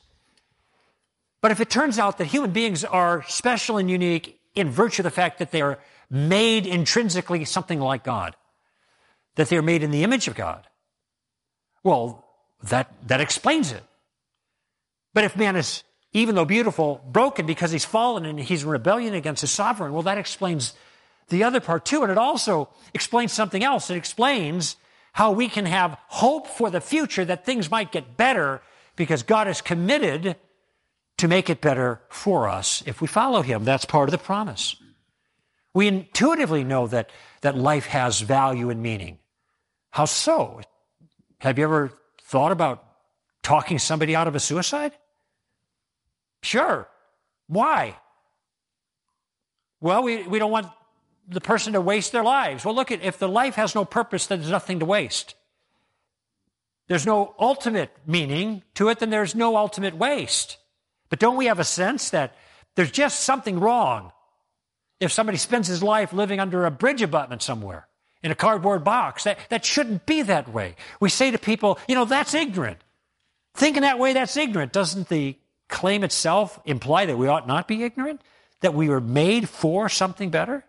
[1.40, 5.04] But if it turns out that human beings are special and unique in virtue of
[5.04, 5.78] the fact that they are
[6.10, 8.34] made intrinsically something like God,
[9.36, 10.66] that they are made in the image of God,
[11.84, 12.24] well,
[12.64, 13.82] that, that explains it.
[15.14, 19.14] But if man is even though beautiful, broken because he's fallen and he's in rebellion
[19.14, 19.92] against his sovereign.
[19.92, 20.74] Well, that explains
[21.28, 22.02] the other part too.
[22.02, 23.88] And it also explains something else.
[23.88, 24.76] It explains
[25.12, 28.62] how we can have hope for the future that things might get better
[28.96, 30.36] because God is committed
[31.18, 33.64] to make it better for us if we follow him.
[33.64, 34.76] That's part of the promise.
[35.74, 37.10] We intuitively know that,
[37.42, 39.18] that life has value and meaning.
[39.90, 40.60] How so?
[41.38, 42.84] Have you ever thought about
[43.42, 44.92] talking somebody out of a suicide?
[46.42, 46.88] Sure.
[47.46, 47.96] Why?
[49.80, 50.68] Well, we, we don't want
[51.28, 52.64] the person to waste their lives.
[52.64, 55.34] Well, look, at if the life has no purpose, then there's nothing to waste.
[56.88, 60.58] There's no ultimate meaning to it, then there's no ultimate waste.
[61.08, 62.34] But don't we have a sense that
[62.74, 64.12] there's just something wrong
[65.00, 67.86] if somebody spends his life living under a bridge abutment somewhere
[68.22, 69.24] in a cardboard box?
[69.24, 70.76] That, that shouldn't be that way.
[71.00, 72.78] We say to people, you know, that's ignorant.
[73.54, 74.72] Thinking that way, that's ignorant.
[74.72, 75.36] Doesn't the
[75.68, 78.20] claim itself imply that we ought not be ignorant?
[78.60, 80.64] That we were made for something better?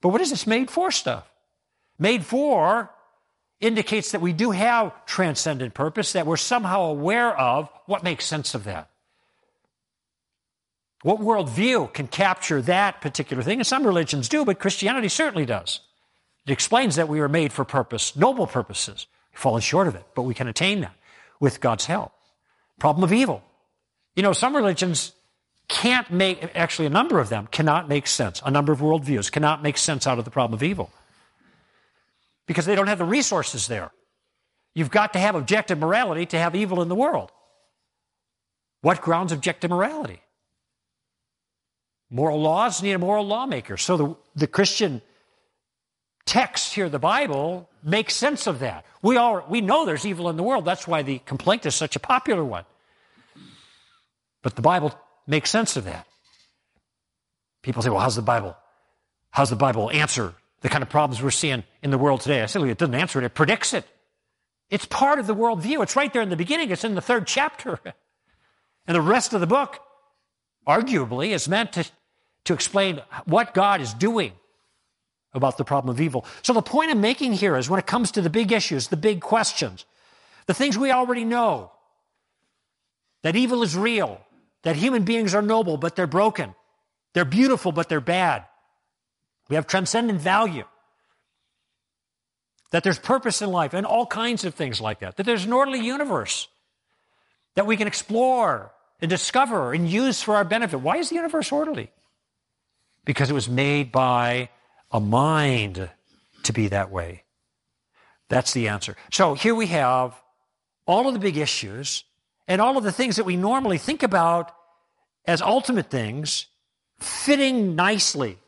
[0.00, 1.30] But what is this made for stuff?
[1.98, 2.90] Made for
[3.60, 8.54] indicates that we do have transcendent purpose, that we're somehow aware of what makes sense
[8.54, 8.88] of that.
[11.02, 13.58] What worldview can capture that particular thing?
[13.58, 15.80] And some religions do, but Christianity certainly does.
[16.46, 19.06] It explains that we are made for purpose, noble purposes.
[19.32, 20.94] We've fallen short of it, but we can attain that
[21.38, 22.12] with God's help.
[22.78, 23.42] Problem of evil.
[24.16, 25.12] You know, some religions
[25.70, 28.42] can't make, actually, a number of them cannot make sense.
[28.44, 30.90] A number of worldviews cannot make sense out of the problem of evil
[32.46, 33.92] because they don't have the resources there.
[34.74, 37.30] You've got to have objective morality to have evil in the world.
[38.82, 40.20] What grounds objective morality?
[42.10, 43.76] Moral laws need a moral lawmaker.
[43.76, 45.00] So the, the Christian
[46.26, 48.84] text here, the Bible, makes sense of that.
[49.02, 50.64] We all we know there's evil in the world.
[50.64, 52.64] That's why the complaint is such a popular one.
[54.42, 54.92] But the Bible
[55.26, 56.06] makes sense of that.
[57.62, 58.56] People say, well, how's the Bible?
[59.30, 62.42] How's the Bible answer the kind of problems we're seeing in the world today?
[62.42, 63.84] I say, well, it doesn't answer it, it predicts it.
[64.70, 65.82] It's part of the worldview.
[65.82, 66.70] It's right there in the beginning.
[66.70, 67.78] It's in the third chapter.
[68.86, 69.78] And the rest of the book,
[70.66, 71.88] arguably, is meant to,
[72.46, 74.32] to explain what God is doing
[75.32, 76.24] about the problem of evil.
[76.42, 78.96] So the point I'm making here is when it comes to the big issues, the
[78.96, 79.84] big questions,
[80.46, 81.70] the things we already know,
[83.22, 84.20] that evil is real,
[84.62, 86.54] that human beings are noble, but they're broken.
[87.14, 88.44] They're beautiful, but they're bad.
[89.48, 90.64] We have transcendent value.
[92.70, 95.16] That there's purpose in life and all kinds of things like that.
[95.16, 96.46] That there's an orderly universe
[97.56, 100.80] that we can explore and discover and use for our benefit.
[100.80, 101.90] Why is the universe orderly?
[103.04, 104.50] Because it was made by
[104.92, 105.90] a mind
[106.44, 107.24] to be that way.
[108.28, 108.96] That's the answer.
[109.10, 110.14] So here we have
[110.86, 112.04] all of the big issues
[112.50, 114.52] and all of the things that we normally think about
[115.24, 116.46] as ultimate things
[116.98, 118.38] fitting nicely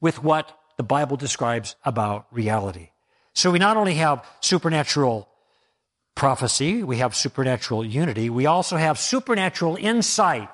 [0.00, 2.90] with what the Bible describes about reality.
[3.34, 5.28] So we not only have supernatural
[6.16, 10.48] prophecy, we have supernatural unity, we also have supernatural insight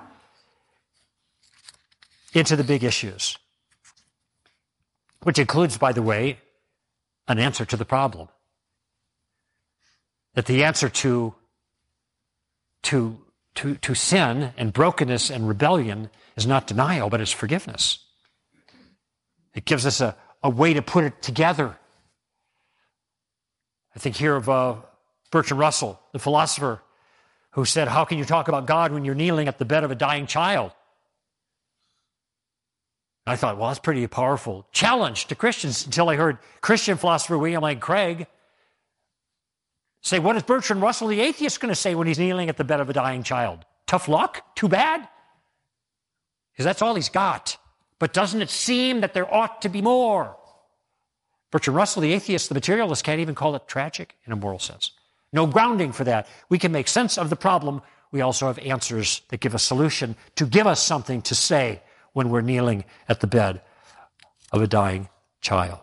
[2.35, 3.39] into the big issues,
[5.23, 6.39] which includes, by the way,
[7.29, 8.29] an answer to the problem.
[10.35, 11.35] That the answer to,
[12.85, 13.19] to,
[13.57, 17.99] to, to sin and brokenness and rebellion is not denial, but it's forgiveness.
[19.55, 21.77] It gives us a, a way to put it together.
[23.95, 24.77] I think here of uh,
[25.31, 26.83] Bertrand Russell, the philosopher,
[27.53, 29.91] who said, How can you talk about God when you're kneeling at the bed of
[29.91, 30.73] a dying child?
[33.27, 37.63] I thought, well, that's pretty powerful challenge to Christians until I heard Christian philosopher William
[37.63, 38.27] Lane Craig
[40.05, 42.65] say, What is Bertrand Russell, the atheist, going to say when he's kneeling at the
[42.65, 43.65] bed of a dying child?
[43.87, 44.55] Tough luck?
[44.55, 45.09] Too bad?
[46.53, 47.57] Because that's all he's got.
[47.99, 50.37] But doesn't it seem that there ought to be more?
[51.51, 54.93] Bertrand Russell, the atheist, the materialist, can't even call it tragic in a moral sense.
[55.33, 56.29] No grounding for that.
[56.49, 57.83] We can make sense of the problem.
[58.13, 61.83] We also have answers that give a solution to give us something to say
[62.13, 63.61] when we're kneeling at the bed
[64.53, 65.09] of a dying
[65.41, 65.81] child.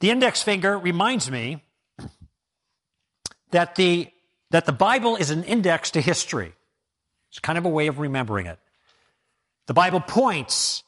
[0.00, 1.62] The index finger reminds me
[3.52, 4.10] that the,
[4.50, 6.52] that the Bible is an index to history.
[7.30, 8.58] It's kind of a way of remembering it.
[9.66, 10.82] The Bible points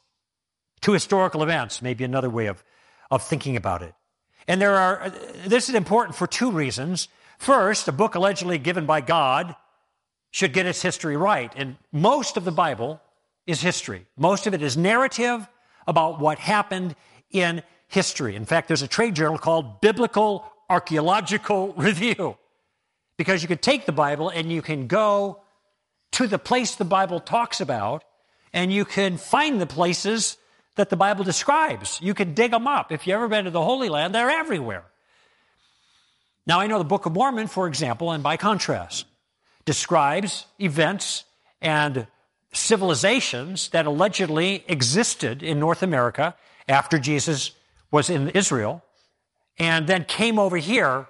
[0.81, 2.63] to historical events, maybe another way of,
[3.09, 3.93] of thinking about it.
[4.47, 5.11] And there are,
[5.47, 7.07] this is important for two reasons.
[7.39, 9.55] First, a book allegedly given by God
[10.31, 11.51] should get its history right.
[11.55, 13.01] And most of the Bible
[13.47, 14.05] is history.
[14.17, 15.47] Most of it is narrative
[15.87, 16.95] about what happened
[17.31, 18.35] in history.
[18.35, 22.37] In fact, there's a trade journal called Biblical Archaeological Review.
[23.17, 25.41] Because you can take the Bible and you can go
[26.13, 28.03] to the place the Bible talks about
[28.53, 30.37] and you can find the places
[30.75, 31.99] that the Bible describes.
[32.01, 32.91] You can dig them up.
[32.91, 34.85] If you've ever been to the Holy Land, they're everywhere.
[36.47, 39.05] Now, I know the Book of Mormon, for example, and by contrast,
[39.65, 41.23] describes events
[41.61, 42.07] and
[42.53, 46.35] civilizations that allegedly existed in North America
[46.67, 47.51] after Jesus
[47.91, 48.83] was in Israel
[49.57, 51.07] and then came over here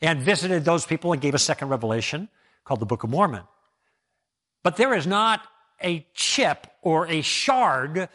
[0.00, 2.28] and visited those people and gave a second revelation
[2.64, 3.42] called the Book of Mormon.
[4.62, 5.46] But there is not
[5.82, 8.08] a chip or a shard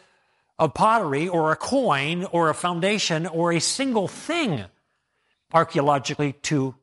[0.58, 4.64] of pottery or a coin or a foundation or a single thing
[5.52, 6.74] archaeologically to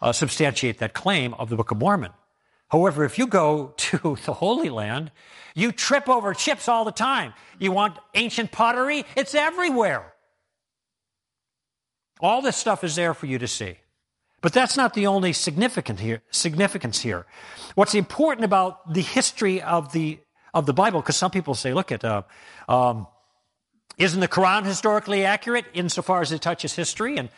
[0.00, 2.12] uh, substantiate that claim of the Book of Mormon.
[2.68, 5.10] However, if you go to the Holy Land,
[5.54, 7.34] you trip over chips all the time.
[7.58, 9.04] You want ancient pottery?
[9.16, 10.12] It's everywhere.
[12.20, 13.76] All this stuff is there for you to see.
[14.40, 17.26] But that's not the only significant here, significance here.
[17.74, 20.20] What's important about the history of the,
[20.54, 22.22] of the Bible, because some people say, look at, uh,
[22.68, 23.06] um,
[23.96, 27.16] isn't the Quran historically accurate insofar as it touches history?
[27.18, 27.30] And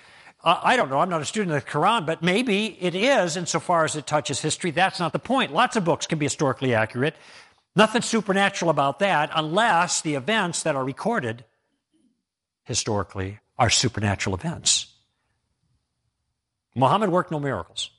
[0.44, 0.98] uh, I don't know.
[0.98, 4.40] I'm not a student of the Quran, but maybe it is insofar as it touches
[4.40, 4.70] history.
[4.70, 5.52] That's not the point.
[5.52, 7.14] Lots of books can be historically accurate.
[7.76, 11.44] Nothing supernatural about that unless the events that are recorded
[12.64, 14.79] historically are supernatural events.
[16.74, 17.90] Muhammad worked no miracles.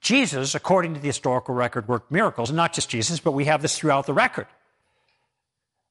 [0.00, 3.62] Jesus, according to the historical record, worked miracles, and not just Jesus, but we have
[3.62, 4.46] this throughout the record.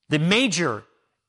[0.09, 0.84] The major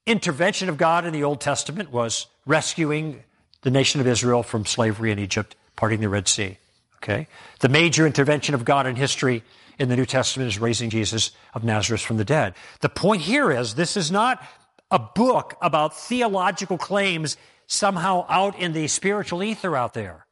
[0.06, 3.22] intervention of God in the Old Testament was rescuing
[3.62, 6.58] the nation of Israel from slavery in Egypt, parting the Red Sea.
[6.96, 7.26] Okay?
[7.60, 9.42] The major intervention of God in history
[9.78, 12.54] in the New Testament is raising Jesus of Nazareth from the dead.
[12.80, 14.42] The point here is this is not
[14.90, 17.36] a book about theological claims
[17.66, 20.26] somehow out in the spiritual ether out there.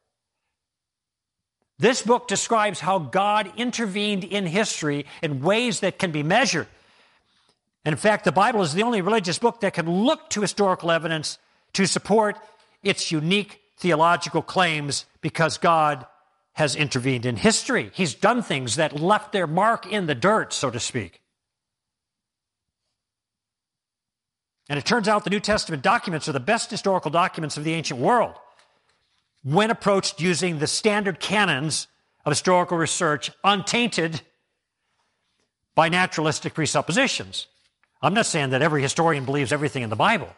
[1.79, 6.67] This book describes how God intervened in history in ways that can be measured.
[7.83, 10.91] And in fact, the Bible is the only religious book that can look to historical
[10.91, 11.37] evidence
[11.73, 12.37] to support
[12.83, 16.05] its unique theological claims because God
[16.53, 17.91] has intervened in history.
[17.93, 21.22] He's done things that left their mark in the dirt, so to speak.
[24.73, 27.73] And it turns out the New Testament documents are the best historical documents of the
[27.73, 28.33] ancient world
[29.43, 31.85] when approached using the standard canons
[32.25, 34.21] of historical research, untainted
[35.75, 37.45] by naturalistic presuppositions.
[38.01, 40.33] I'm not saying that every historian believes everything in the Bible,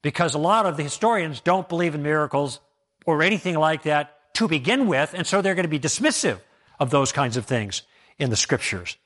[0.00, 2.58] because a lot of the historians don't believe in miracles
[3.04, 6.40] or anything like that to begin with, and so they're going to be dismissive
[6.78, 7.82] of those kinds of things
[8.18, 8.96] in the scriptures.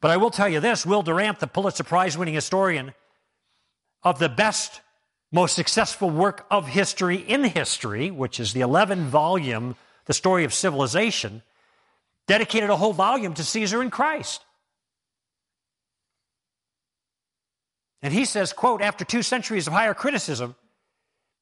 [0.00, 2.94] But I will tell you this Will Durant, the Pulitzer Prize winning historian
[4.02, 4.80] of the best,
[5.32, 9.76] most successful work of history in history, which is the 11 volume
[10.06, 11.42] The Story of Civilization,
[12.26, 14.44] dedicated a whole volume to Caesar and Christ.
[18.00, 20.54] And he says, quote, after two centuries of higher criticism,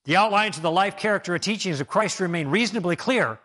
[0.07, 3.39] the outlines of the life, character, and teachings of Christ remain reasonably clear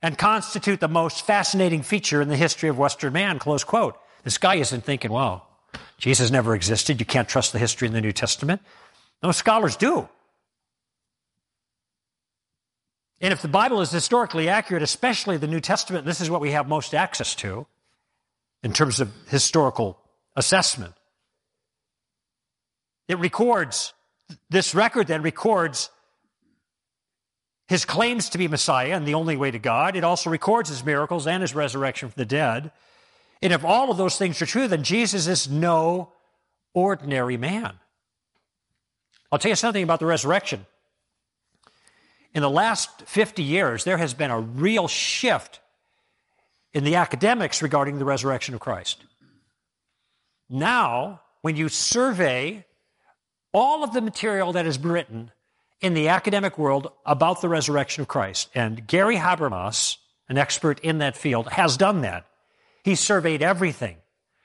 [0.00, 3.96] and constitute the most fascinating feature in the history of Western man, close quote.
[4.24, 5.46] This guy isn't thinking, well,
[5.98, 7.00] Jesus never existed.
[7.00, 8.60] You can't trust the history in the New Testament.
[9.22, 10.08] No, scholars do.
[13.20, 16.52] And if the Bible is historically accurate, especially the New Testament, this is what we
[16.52, 17.66] have most access to
[18.62, 19.98] in terms of historical
[20.36, 20.94] assessment.
[23.08, 23.92] It records,
[24.48, 25.90] this record then records
[27.68, 29.96] his claims to be Messiah and the only way to God.
[29.96, 32.72] It also records his miracles and his resurrection from the dead.
[33.42, 36.12] And if all of those things are true, then Jesus is no
[36.74, 37.74] ordinary man.
[39.32, 40.66] I'll tell you something about the resurrection.
[42.34, 45.60] In the last 50 years, there has been a real shift
[46.72, 49.02] in the academics regarding the resurrection of Christ.
[50.48, 52.66] Now, when you survey
[53.52, 55.32] all of the material that is written
[55.80, 59.96] in the academic world about the resurrection of Christ, and Gary Habermas,
[60.28, 62.26] an expert in that field, has done that.
[62.82, 63.96] He surveyed everything.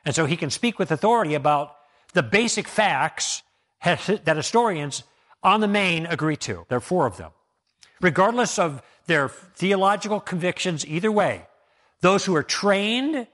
[0.06, 1.76] And so he can speak with authority about
[2.14, 3.44] the basic facts
[3.84, 5.04] that historians
[5.44, 6.66] on the main agree to.
[6.70, 7.32] There are four of them.
[8.02, 11.48] Regardless of their theological convictions, either way,
[12.02, 13.28] those who are trained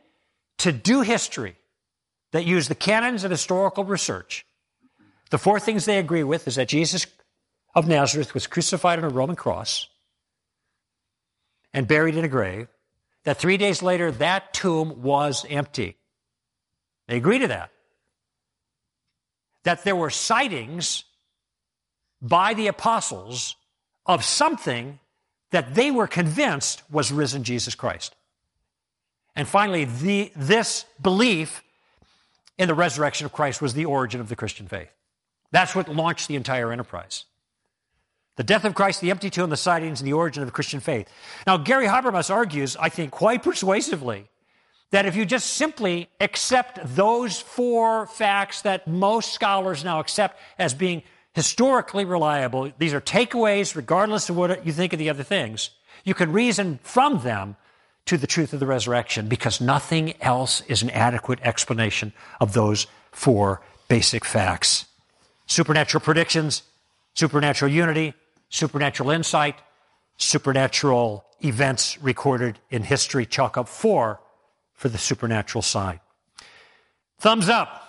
[0.60, 1.56] to do history,
[2.32, 4.46] that use the canons of historical research,
[5.30, 7.06] the four things they agree with is that Jesus
[7.76, 9.88] of Nazareth was crucified on a Roman cross
[11.74, 12.68] and buried in a grave,
[13.24, 15.98] that three days later that tomb was empty.
[17.08, 17.72] They agree to that.
[19.64, 21.04] That there were sightings
[22.22, 23.56] by the apostles
[24.06, 25.00] of something
[25.52, 28.16] that they were convinced was risen Jesus Christ.
[29.36, 31.64] And finally, the, this belief
[32.58, 34.90] in the resurrection of Christ was the origin of the Christian faith.
[35.52, 37.26] That's what launched the entire enterprise.
[38.42, 40.80] The death of Christ, the empty tomb, the sightings, and the origin of the Christian
[40.80, 41.08] faith.
[41.46, 44.30] Now, Gary Habermas argues, I think quite persuasively,
[44.90, 50.74] that if you just simply accept those four facts that most scholars now accept as
[50.74, 51.04] being
[51.36, 55.70] historically reliable, these are takeaways regardless of what you think of the other things,
[56.04, 57.58] you can reason from them
[58.08, 62.88] to the truth of the resurrection because nothing else is an adequate explanation of those
[63.12, 64.88] four basic facts.
[65.46, 66.64] Supernatural predictions,
[67.14, 68.16] supernatural unity,
[68.52, 69.56] supernatural insight,
[70.18, 73.26] supernatural events recorded in history.
[73.26, 74.22] Chalk up four
[74.74, 76.00] for the supernatural side.
[77.18, 77.88] Thumbs up.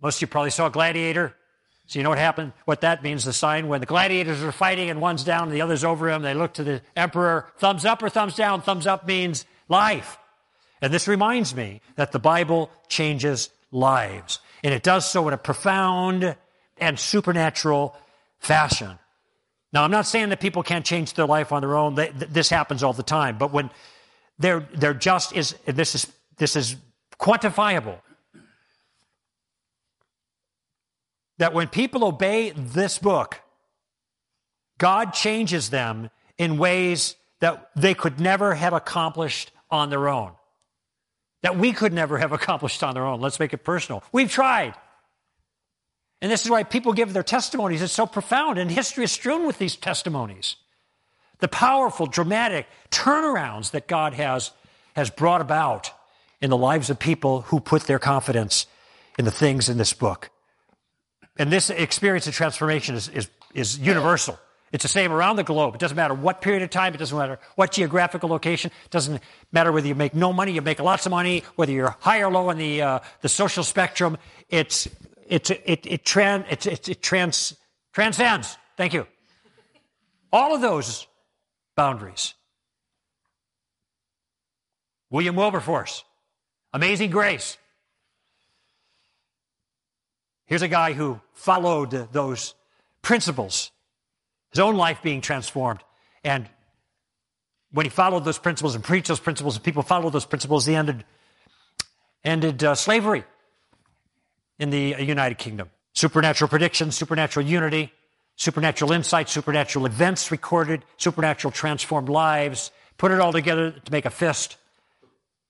[0.00, 1.34] Most of you probably saw Gladiator.
[1.86, 2.52] So you know what happened?
[2.64, 5.60] What that means, the sign when the gladiators are fighting and one's down and the
[5.60, 8.62] other's over him, they look to the emperor, thumbs up or thumbs down.
[8.62, 10.18] Thumbs up means life.
[10.80, 14.38] And this reminds me that the Bible changes lives.
[14.62, 16.36] And it does so in a profound
[16.78, 17.96] and supernatural
[18.38, 18.98] fashion.
[19.74, 21.96] Now, I'm not saying that people can't change their life on their own.
[21.96, 23.36] They, this happens all the time.
[23.36, 23.70] But when
[24.38, 26.06] there, there just is, this is,
[26.36, 26.76] this is
[27.20, 27.98] quantifiable.
[31.38, 33.40] That when people obey this book,
[34.78, 36.08] God changes them
[36.38, 40.32] in ways that they could never have accomplished on their own.
[41.42, 43.20] That we could never have accomplished on their own.
[43.20, 44.04] Let's make it personal.
[44.12, 44.74] We've tried.
[46.24, 47.82] And this is why people give their testimonies.
[47.82, 50.56] It's so profound, and history is strewn with these testimonies.
[51.40, 54.50] The powerful, dramatic turnarounds that God has,
[54.96, 55.90] has brought about
[56.40, 58.66] in the lives of people who put their confidence
[59.18, 60.30] in the things in this book.
[61.36, 64.38] And this experience of transformation is, is, is universal.
[64.72, 65.74] It's the same around the globe.
[65.74, 69.22] It doesn't matter what period of time, it doesn't matter what geographical location, it doesn't
[69.52, 72.32] matter whether you make no money, you make lots of money, whether you're high or
[72.32, 74.16] low on the, uh, the social spectrum.
[74.48, 74.88] It's,
[75.28, 77.56] it's, it, it, tran, it, it, it trans,
[77.92, 78.56] transcends.
[78.76, 79.06] Thank you.
[80.32, 81.06] All of those
[81.76, 82.34] boundaries.
[85.10, 86.04] William Wilberforce,
[86.72, 87.56] Amazing Grace.
[90.46, 92.54] Here's a guy who followed those
[93.00, 93.70] principles
[94.50, 95.80] his own life being transformed.
[96.22, 96.48] And
[97.72, 100.76] when he followed those principles and preached those principles, and people followed those principles, he
[100.76, 101.04] ended,
[102.22, 103.24] ended uh, slavery
[104.58, 105.70] in the United Kingdom.
[105.94, 107.92] Supernatural predictions, supernatural unity,
[108.36, 112.70] supernatural insight, supernatural events recorded, supernatural transformed lives.
[112.98, 114.56] Put it all together to make a fist.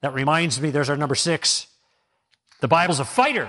[0.03, 1.67] That reminds me, there's our number six.
[2.61, 3.49] The Bible's a fighter.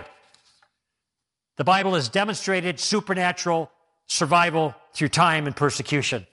[1.58, 3.72] The Bible has demonstrated supernatural
[4.08, 6.28] survival through time and persecution.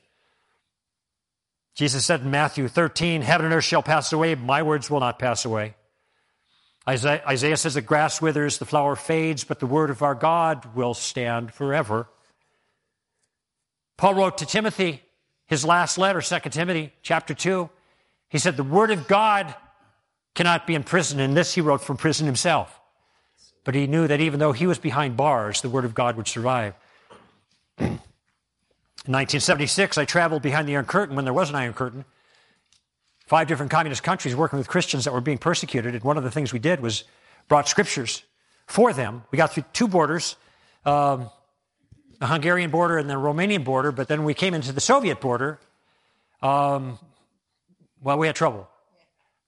[1.75, 5.19] Jesus said in Matthew 13, Heaven and earth shall pass away, my words will not
[5.19, 5.75] pass away.
[6.89, 10.75] Isaiah, Isaiah says the grass withers, the flower fades, but the word of our God
[10.75, 12.09] will stand forever.
[13.97, 15.03] Paul wrote to Timothy,
[15.47, 17.71] his last letter, 2 Timothy chapter 2.
[18.29, 19.55] He said, The word of God
[20.35, 21.21] cannot be imprisoned.
[21.21, 22.81] And this he wrote from prison himself.
[23.65, 26.27] But he knew that even though he was behind bars, the word of God would
[26.27, 26.75] survive.
[27.79, 27.99] In
[29.13, 32.05] 1976, I traveled behind the Iron Curtain when there was an Iron Curtain.
[33.33, 35.95] Five different communist countries working with Christians that were being persecuted.
[35.95, 37.05] And one of the things we did was
[37.49, 38.25] brought scriptures
[38.67, 39.23] for them.
[39.31, 40.37] We got through two borders,
[40.85, 41.31] um,
[42.19, 45.59] the Hungarian border and the Romanian border, but then we came into the Soviet border.
[46.43, 46.99] Um,
[48.03, 48.69] well, we had trouble.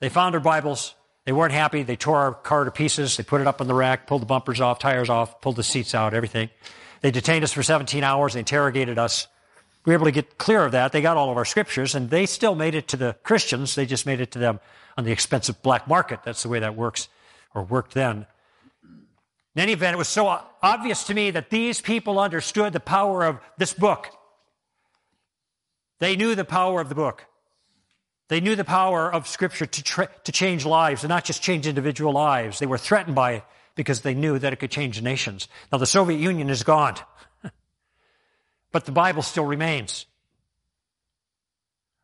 [0.01, 0.95] They found our Bibles.
[1.26, 1.82] They weren't happy.
[1.82, 3.18] They tore our car to pieces.
[3.18, 5.62] They put it up on the rack, pulled the bumpers off, tires off, pulled the
[5.62, 6.49] seats out, everything.
[7.03, 8.32] They detained us for 17 hours.
[8.32, 9.26] They interrogated us.
[9.85, 10.93] We were able to get clear of that.
[10.93, 13.74] They got all of our scriptures, and they still made it to the Christians.
[13.74, 14.61] They just made it to them
[14.97, 16.20] on the expensive black market.
[16.24, 17.09] That's the way that works,
[17.55, 18.26] or worked then.
[19.55, 23.24] In any event, it was so obvious to me that these people understood the power
[23.24, 24.09] of this book.
[26.01, 27.26] They knew the power of the book.
[28.28, 31.66] They knew the power of Scripture to, tra- to change lives, and not just change
[31.66, 32.59] individual lives.
[32.59, 35.47] They were threatened by it because they knew that it could change nations.
[35.70, 36.97] Now, the Soviet Union is gone,
[38.75, 40.05] but the Bible still remains.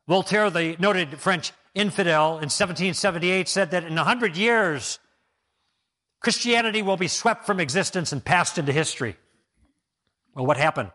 [0.06, 5.00] Voltaire, the noted French infidel in 1778, said that in 100 years,
[6.20, 9.16] Christianity will be swept from existence and passed into history.
[10.36, 10.92] Well, what happened?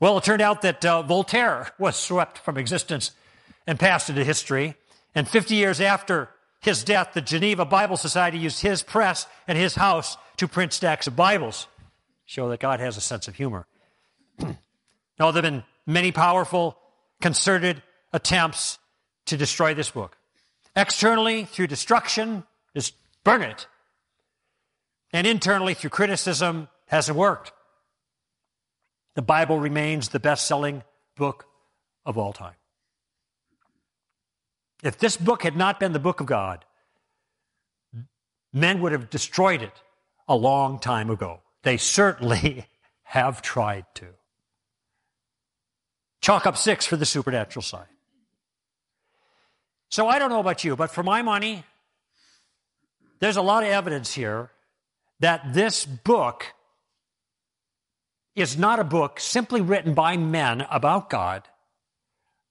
[0.00, 3.10] Well, it turned out that uh, Voltaire was swept from existence
[3.66, 4.76] and passed into history.
[5.14, 6.30] And 50 years after
[6.62, 11.06] his death, the Geneva Bible Society used his press and his house to print stacks
[11.06, 11.66] of Bibles.
[12.24, 13.66] Show that God has a sense of humor.
[14.38, 16.78] Now, there have been many powerful,
[17.20, 17.82] concerted
[18.12, 18.78] attempts
[19.26, 20.16] to destroy this book.
[20.76, 23.66] Externally, through destruction, just burn it.
[25.12, 27.52] And internally, through criticism, hasn't worked.
[29.14, 30.84] The Bible remains the best selling
[31.16, 31.46] book
[32.06, 32.54] of all time.
[34.82, 36.64] If this book had not been the book of God,
[38.52, 39.82] men would have destroyed it
[40.28, 41.40] a long time ago.
[41.62, 42.66] They certainly
[43.02, 44.06] have tried to.
[46.20, 47.86] Chalk up six for the supernatural side.
[49.88, 51.64] So I don't know about you, but for my money,
[53.20, 54.50] there's a lot of evidence here
[55.20, 56.46] that this book
[58.36, 61.42] is not a book simply written by men about God,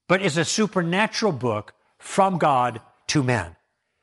[0.06, 3.56] but is a supernatural book from God to men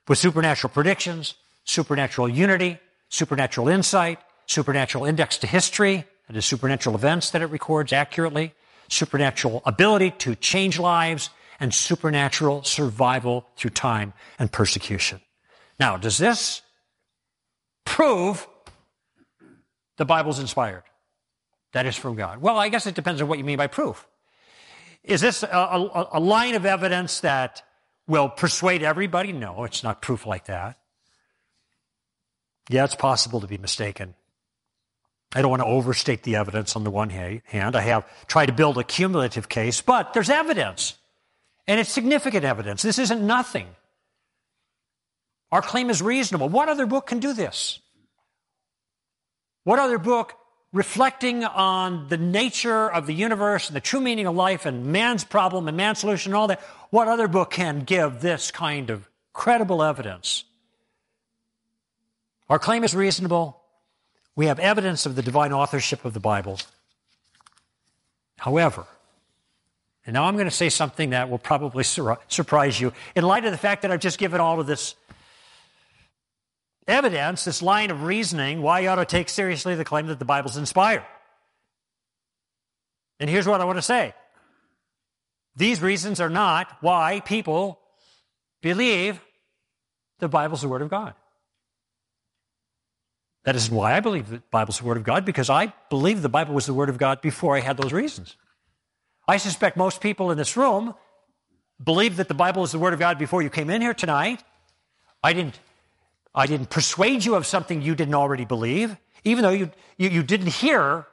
[0.08, 7.30] with supernatural predictions, supernatural unity, supernatural insight, supernatural index to history, that is supernatural events
[7.32, 8.54] that it records accurately,
[8.88, 11.30] supernatural ability to change lives,
[11.60, 15.22] and supernatural survival through time and persecution.
[15.80, 16.62] Now, does this
[17.86, 18.48] prove
[19.98, 20.84] the Bible's inspired?
[21.74, 22.42] That is from God.
[22.42, 24.08] Well, I guess it depends on what you mean by proof.
[25.04, 27.64] Is this a, a, a line of evidence that
[28.08, 29.32] will persuade everybody?
[29.32, 30.78] No, it's not proof like that.
[32.70, 34.16] Yeah, it's possible to be mistaken.
[35.36, 37.76] I don't want to overstate the evidence on the one hand.
[37.76, 40.98] I have tried to build a cumulative case, but there's evidence.
[41.68, 42.82] And it's significant evidence.
[42.82, 43.68] This isn't nothing.
[45.52, 46.48] Our claim is reasonable.
[46.48, 47.80] What other book can do this?
[49.66, 50.36] What other book
[50.72, 55.26] reflecting on the nature of the universe and the true meaning of life and man's
[55.26, 56.62] problem and man's solution and all that,
[56.92, 60.46] what other book can give this kind of credible evidence?
[62.50, 63.65] Our claim is reasonable.
[64.36, 66.60] We have evidence of the divine authorship of the Bible.
[68.38, 68.86] However,
[70.06, 72.94] and now I'm going to say something that will probably sur- surprise you.
[73.16, 74.96] In light of the fact that I've just given all of this
[76.88, 80.26] evidence, this line of reasoning, why you ought to take seriously the claim that the
[80.26, 81.04] Bible's inspired.
[83.20, 84.14] And here's what I want to say.
[85.56, 87.80] These reasons are not why people
[88.62, 89.20] believe
[90.20, 91.14] the Bible's the Word of God.
[93.46, 96.30] That isn't why I believe the Bible's the Word of God, because I believed the
[96.30, 98.36] Bible was the Word of God before I had those reasons.
[99.28, 100.96] I suspect most people in this room
[101.84, 104.44] believe that the Bible is the Word of God before you came in here tonight.
[105.24, 105.60] I didn't,
[106.34, 110.24] I didn't persuade you of something you didn't already believe, even though you, you, you
[110.24, 111.06] didn't hear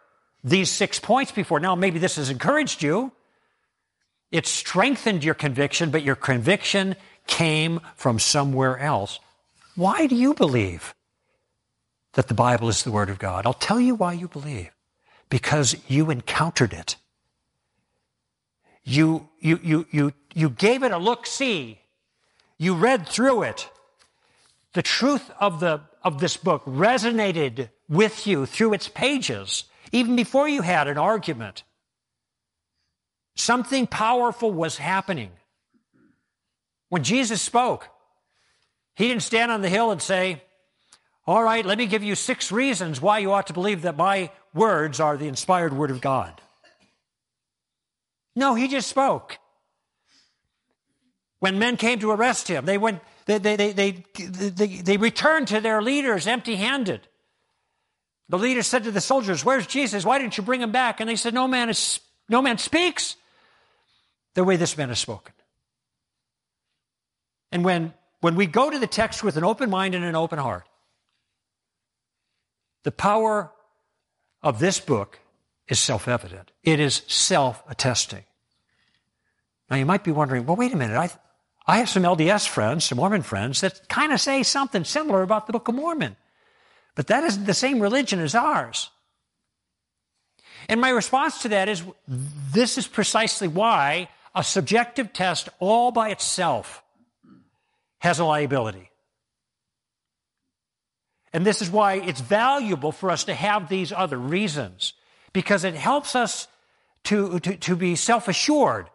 [0.42, 1.60] these six points before.
[1.60, 3.12] Now, maybe this has encouraged you.
[4.30, 9.20] It strengthened your conviction, but your conviction came from somewhere else.
[9.76, 10.94] Why do you believe
[12.14, 13.46] that the Bible is the Word of God?
[13.46, 14.70] I'll tell you why you believe.
[15.28, 16.96] Because you encountered it.
[18.84, 21.80] You, you, you, you, you gave it a look see.
[22.58, 23.70] You read through it.
[24.74, 30.48] The truth of, the, of this book resonated with you through its pages, even before
[30.48, 31.62] you had an argument.
[33.36, 35.30] Something powerful was happening.
[36.88, 37.88] When Jesus spoke,
[38.94, 40.42] he didn't stand on the hill and say,
[41.26, 44.30] All right, let me give you six reasons why you ought to believe that my
[44.52, 46.40] words are the inspired word of God.
[48.34, 49.38] No, he just spoke.
[51.38, 55.48] When men came to arrest him, they went, they, they, they, they, they, they returned
[55.48, 57.06] to their leaders empty handed.
[58.28, 60.04] The leader said to the soldiers, Where's Jesus?
[60.04, 61.00] Why didn't you bring him back?
[61.00, 63.16] And they said, No man is, no man speaks
[64.34, 65.34] the way this man has spoken.
[67.50, 70.38] And when, when we go to the text with an open mind and an open
[70.38, 70.64] heart,
[72.84, 73.52] the power
[74.42, 75.20] of this book
[75.68, 76.50] is self evident.
[76.62, 78.24] It is self attesting.
[79.70, 80.96] Now you might be wondering, well, wait a minute.
[80.96, 81.10] I,
[81.66, 85.46] I have some LDS friends, some Mormon friends that kind of say something similar about
[85.46, 86.16] the Book of Mormon.
[86.94, 88.90] But that isn't the same religion as ours.
[90.68, 96.10] And my response to that is this is precisely why a subjective test all by
[96.10, 96.82] itself
[97.98, 98.91] has a liability.
[101.32, 104.92] And this is why it's valuable for us to have these other reasons
[105.32, 106.46] because it helps us
[107.04, 108.88] to, to, to be self assured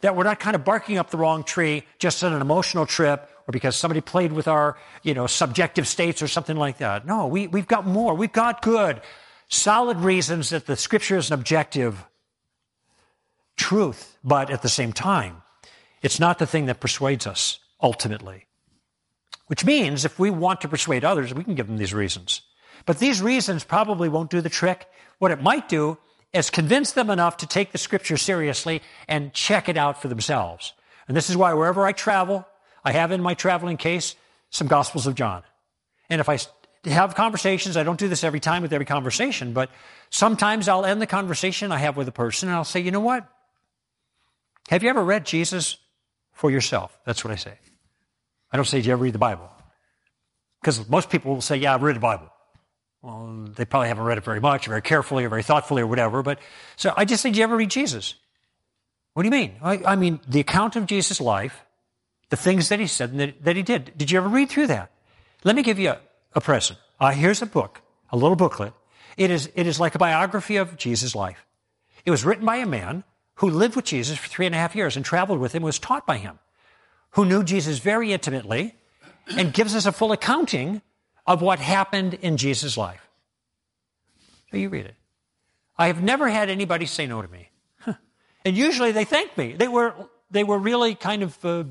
[0.00, 3.28] that we're not kind of barking up the wrong tree just on an emotional trip
[3.46, 7.06] or because somebody played with our, you know, subjective states or something like that.
[7.06, 8.14] No, we, we've got more.
[8.14, 9.00] We've got good,
[9.48, 12.04] solid reasons that the scripture is an objective
[13.56, 15.42] truth, but at the same time,
[16.02, 18.46] it's not the thing that persuades us ultimately.
[19.52, 22.40] Which means if we want to persuade others, we can give them these reasons.
[22.86, 24.86] But these reasons probably won't do the trick.
[25.18, 25.98] What it might do
[26.32, 30.72] is convince them enough to take the scripture seriously and check it out for themselves.
[31.06, 32.46] And this is why wherever I travel,
[32.82, 34.16] I have in my traveling case
[34.48, 35.42] some Gospels of John.
[36.08, 36.38] And if I
[36.86, 39.68] have conversations, I don't do this every time with every conversation, but
[40.08, 43.00] sometimes I'll end the conversation I have with a person and I'll say, you know
[43.00, 43.28] what?
[44.70, 45.76] Have you ever read Jesus
[46.32, 46.98] for yourself?
[47.04, 47.58] That's what I say.
[48.52, 49.50] I don't say, do you ever read the Bible?
[50.60, 52.28] Because most people will say, yeah, I've read the Bible.
[53.00, 55.86] Well, they probably haven't read it very much, or very carefully, or very thoughtfully, or
[55.86, 56.22] whatever.
[56.22, 56.38] But
[56.76, 58.14] so I just say, did you ever read Jesus?
[59.14, 59.54] What do you mean?
[59.60, 61.64] I, I mean, the account of Jesus' life,
[62.30, 63.92] the things that he said and that, that he did.
[63.96, 64.90] Did you ever read through that?
[65.44, 65.98] Let me give you a,
[66.34, 66.78] a present.
[67.00, 68.72] Uh, here's a book, a little booklet.
[69.16, 71.44] It is, it is like a biography of Jesus' life.
[72.04, 73.04] It was written by a man
[73.36, 75.78] who lived with Jesus for three and a half years and traveled with him, was
[75.78, 76.38] taught by him,
[77.12, 78.74] who knew Jesus very intimately,
[79.36, 80.82] and gives us a full accounting
[81.26, 83.08] of what happened in Jesus' life.
[84.50, 84.96] So you read it.
[85.78, 87.48] I have never had anybody say no to me.
[88.44, 89.54] and usually they thank me.
[89.54, 89.94] They were,
[90.30, 91.64] they were really kind of, uh,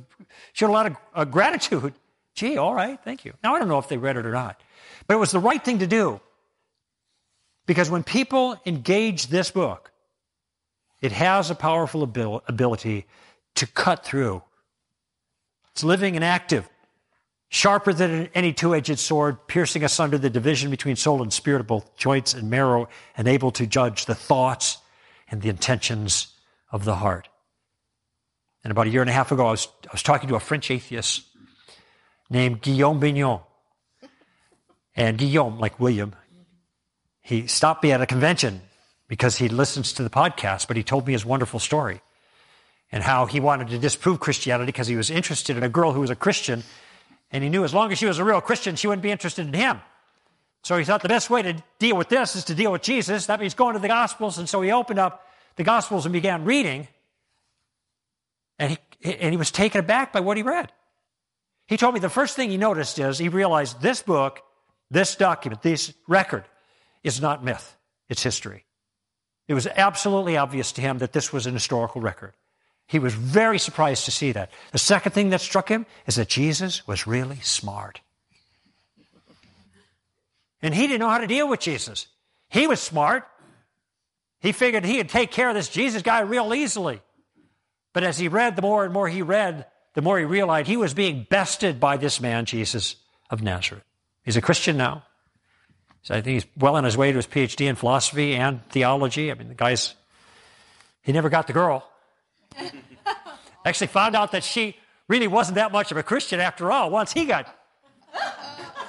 [0.53, 1.93] showed a lot of uh, gratitude.
[2.33, 3.33] Gee, all right, thank you.
[3.43, 4.61] Now I don't know if they read it or not,
[5.05, 6.21] but it was the right thing to do.
[7.65, 9.91] Because when people engage this book,
[11.01, 13.05] it has a powerful ability
[13.55, 14.41] to cut through.
[15.73, 16.67] It's living and active
[17.51, 21.67] sharper than any two edged sword, piercing asunder the division between soul and spirit, of
[21.67, 24.77] both joints and marrow, and able to judge the thoughts
[25.29, 26.33] and the intentions
[26.71, 27.27] of the heart.
[28.63, 30.39] And about a year and a half ago, I was, I was talking to a
[30.39, 31.23] French atheist
[32.29, 33.39] named Guillaume Bignon.
[34.95, 36.15] And Guillaume, like William,
[37.21, 38.61] he stopped me at a convention
[39.07, 42.01] because he listens to the podcast, but he told me his wonderful story
[42.91, 46.01] and how he wanted to disprove Christianity because he was interested in a girl who
[46.01, 46.63] was a Christian
[47.31, 49.47] and he knew as long as she was a real Christian, she wouldn't be interested
[49.47, 49.79] in him.
[50.63, 53.25] So he thought the best way to deal with this is to deal with Jesus.
[53.27, 54.37] That means going to the Gospels.
[54.37, 55.25] And so he opened up
[55.55, 56.87] the Gospels and began reading.
[58.59, 60.71] And he, and he was taken aback by what he read.
[61.67, 64.41] He told me the first thing he noticed is he realized this book,
[64.91, 66.43] this document, this record
[67.01, 67.77] is not myth,
[68.09, 68.65] it's history.
[69.47, 72.33] It was absolutely obvious to him that this was an historical record.
[72.91, 74.51] He was very surprised to see that.
[74.73, 78.01] The second thing that struck him is that Jesus was really smart.
[80.61, 82.07] And he didn't know how to deal with Jesus.
[82.49, 83.25] He was smart.
[84.41, 86.99] He figured he could take care of this Jesus guy real easily.
[87.93, 90.75] But as he read, the more and more he read, the more he realized he
[90.75, 92.97] was being bested by this man, Jesus
[93.29, 93.85] of Nazareth.
[94.25, 95.05] He's a Christian now.
[96.01, 99.31] So I think he's well on his way to his PhD in philosophy and theology.
[99.31, 99.95] I mean, the guy's,
[101.03, 101.87] he never got the girl.
[103.65, 104.75] Actually found out that she
[105.07, 107.55] really wasn't that much of a Christian after all once he got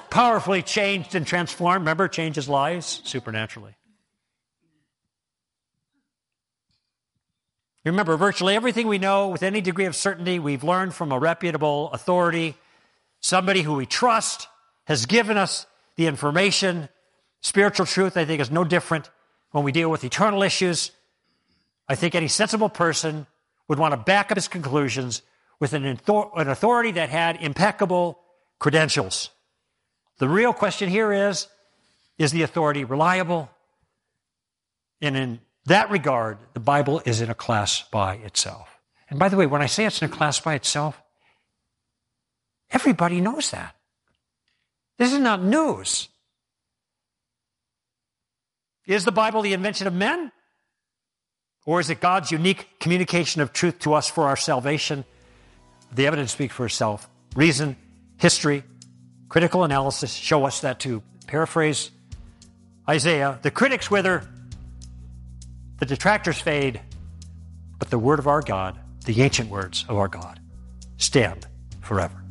[0.09, 1.81] powerfully changed and transformed.
[1.81, 3.75] Remember, changes lives supernaturally.
[7.85, 11.91] Remember, virtually everything we know with any degree of certainty, we've learned from a reputable
[11.91, 12.55] authority,
[13.19, 14.47] somebody who we trust,
[14.85, 15.65] has given us
[15.97, 16.87] the information.
[17.41, 19.09] Spiritual truth, I think, is no different
[19.51, 20.91] when we deal with eternal issues.
[21.89, 23.27] I think any sensible person
[23.67, 25.21] would want to back up his conclusions
[25.59, 28.19] with an, authority that had impeccable
[28.59, 29.29] credentials.
[30.17, 31.47] The real question here is
[32.17, 33.49] is the authority reliable?
[35.01, 38.69] And in that regard, the Bible is in a class by itself.
[39.09, 41.01] And by the way, when I say it's in a class by itself,
[42.71, 43.75] everybody knows that.
[44.97, 46.09] This is not news.
[48.85, 50.31] Is the Bible the invention of men?
[51.65, 55.05] Or is it God's unique communication of truth to us for our salvation?
[55.93, 57.09] The evidence speaks for itself.
[57.35, 57.75] Reason,
[58.17, 58.63] history,
[59.33, 61.89] Critical analysis show us that to paraphrase
[62.87, 64.29] Isaiah, the critics wither,
[65.79, 66.79] the detractors fade,
[67.79, 70.39] but the word of our God, the ancient words of our God,
[70.97, 71.47] stand
[71.81, 72.22] forever.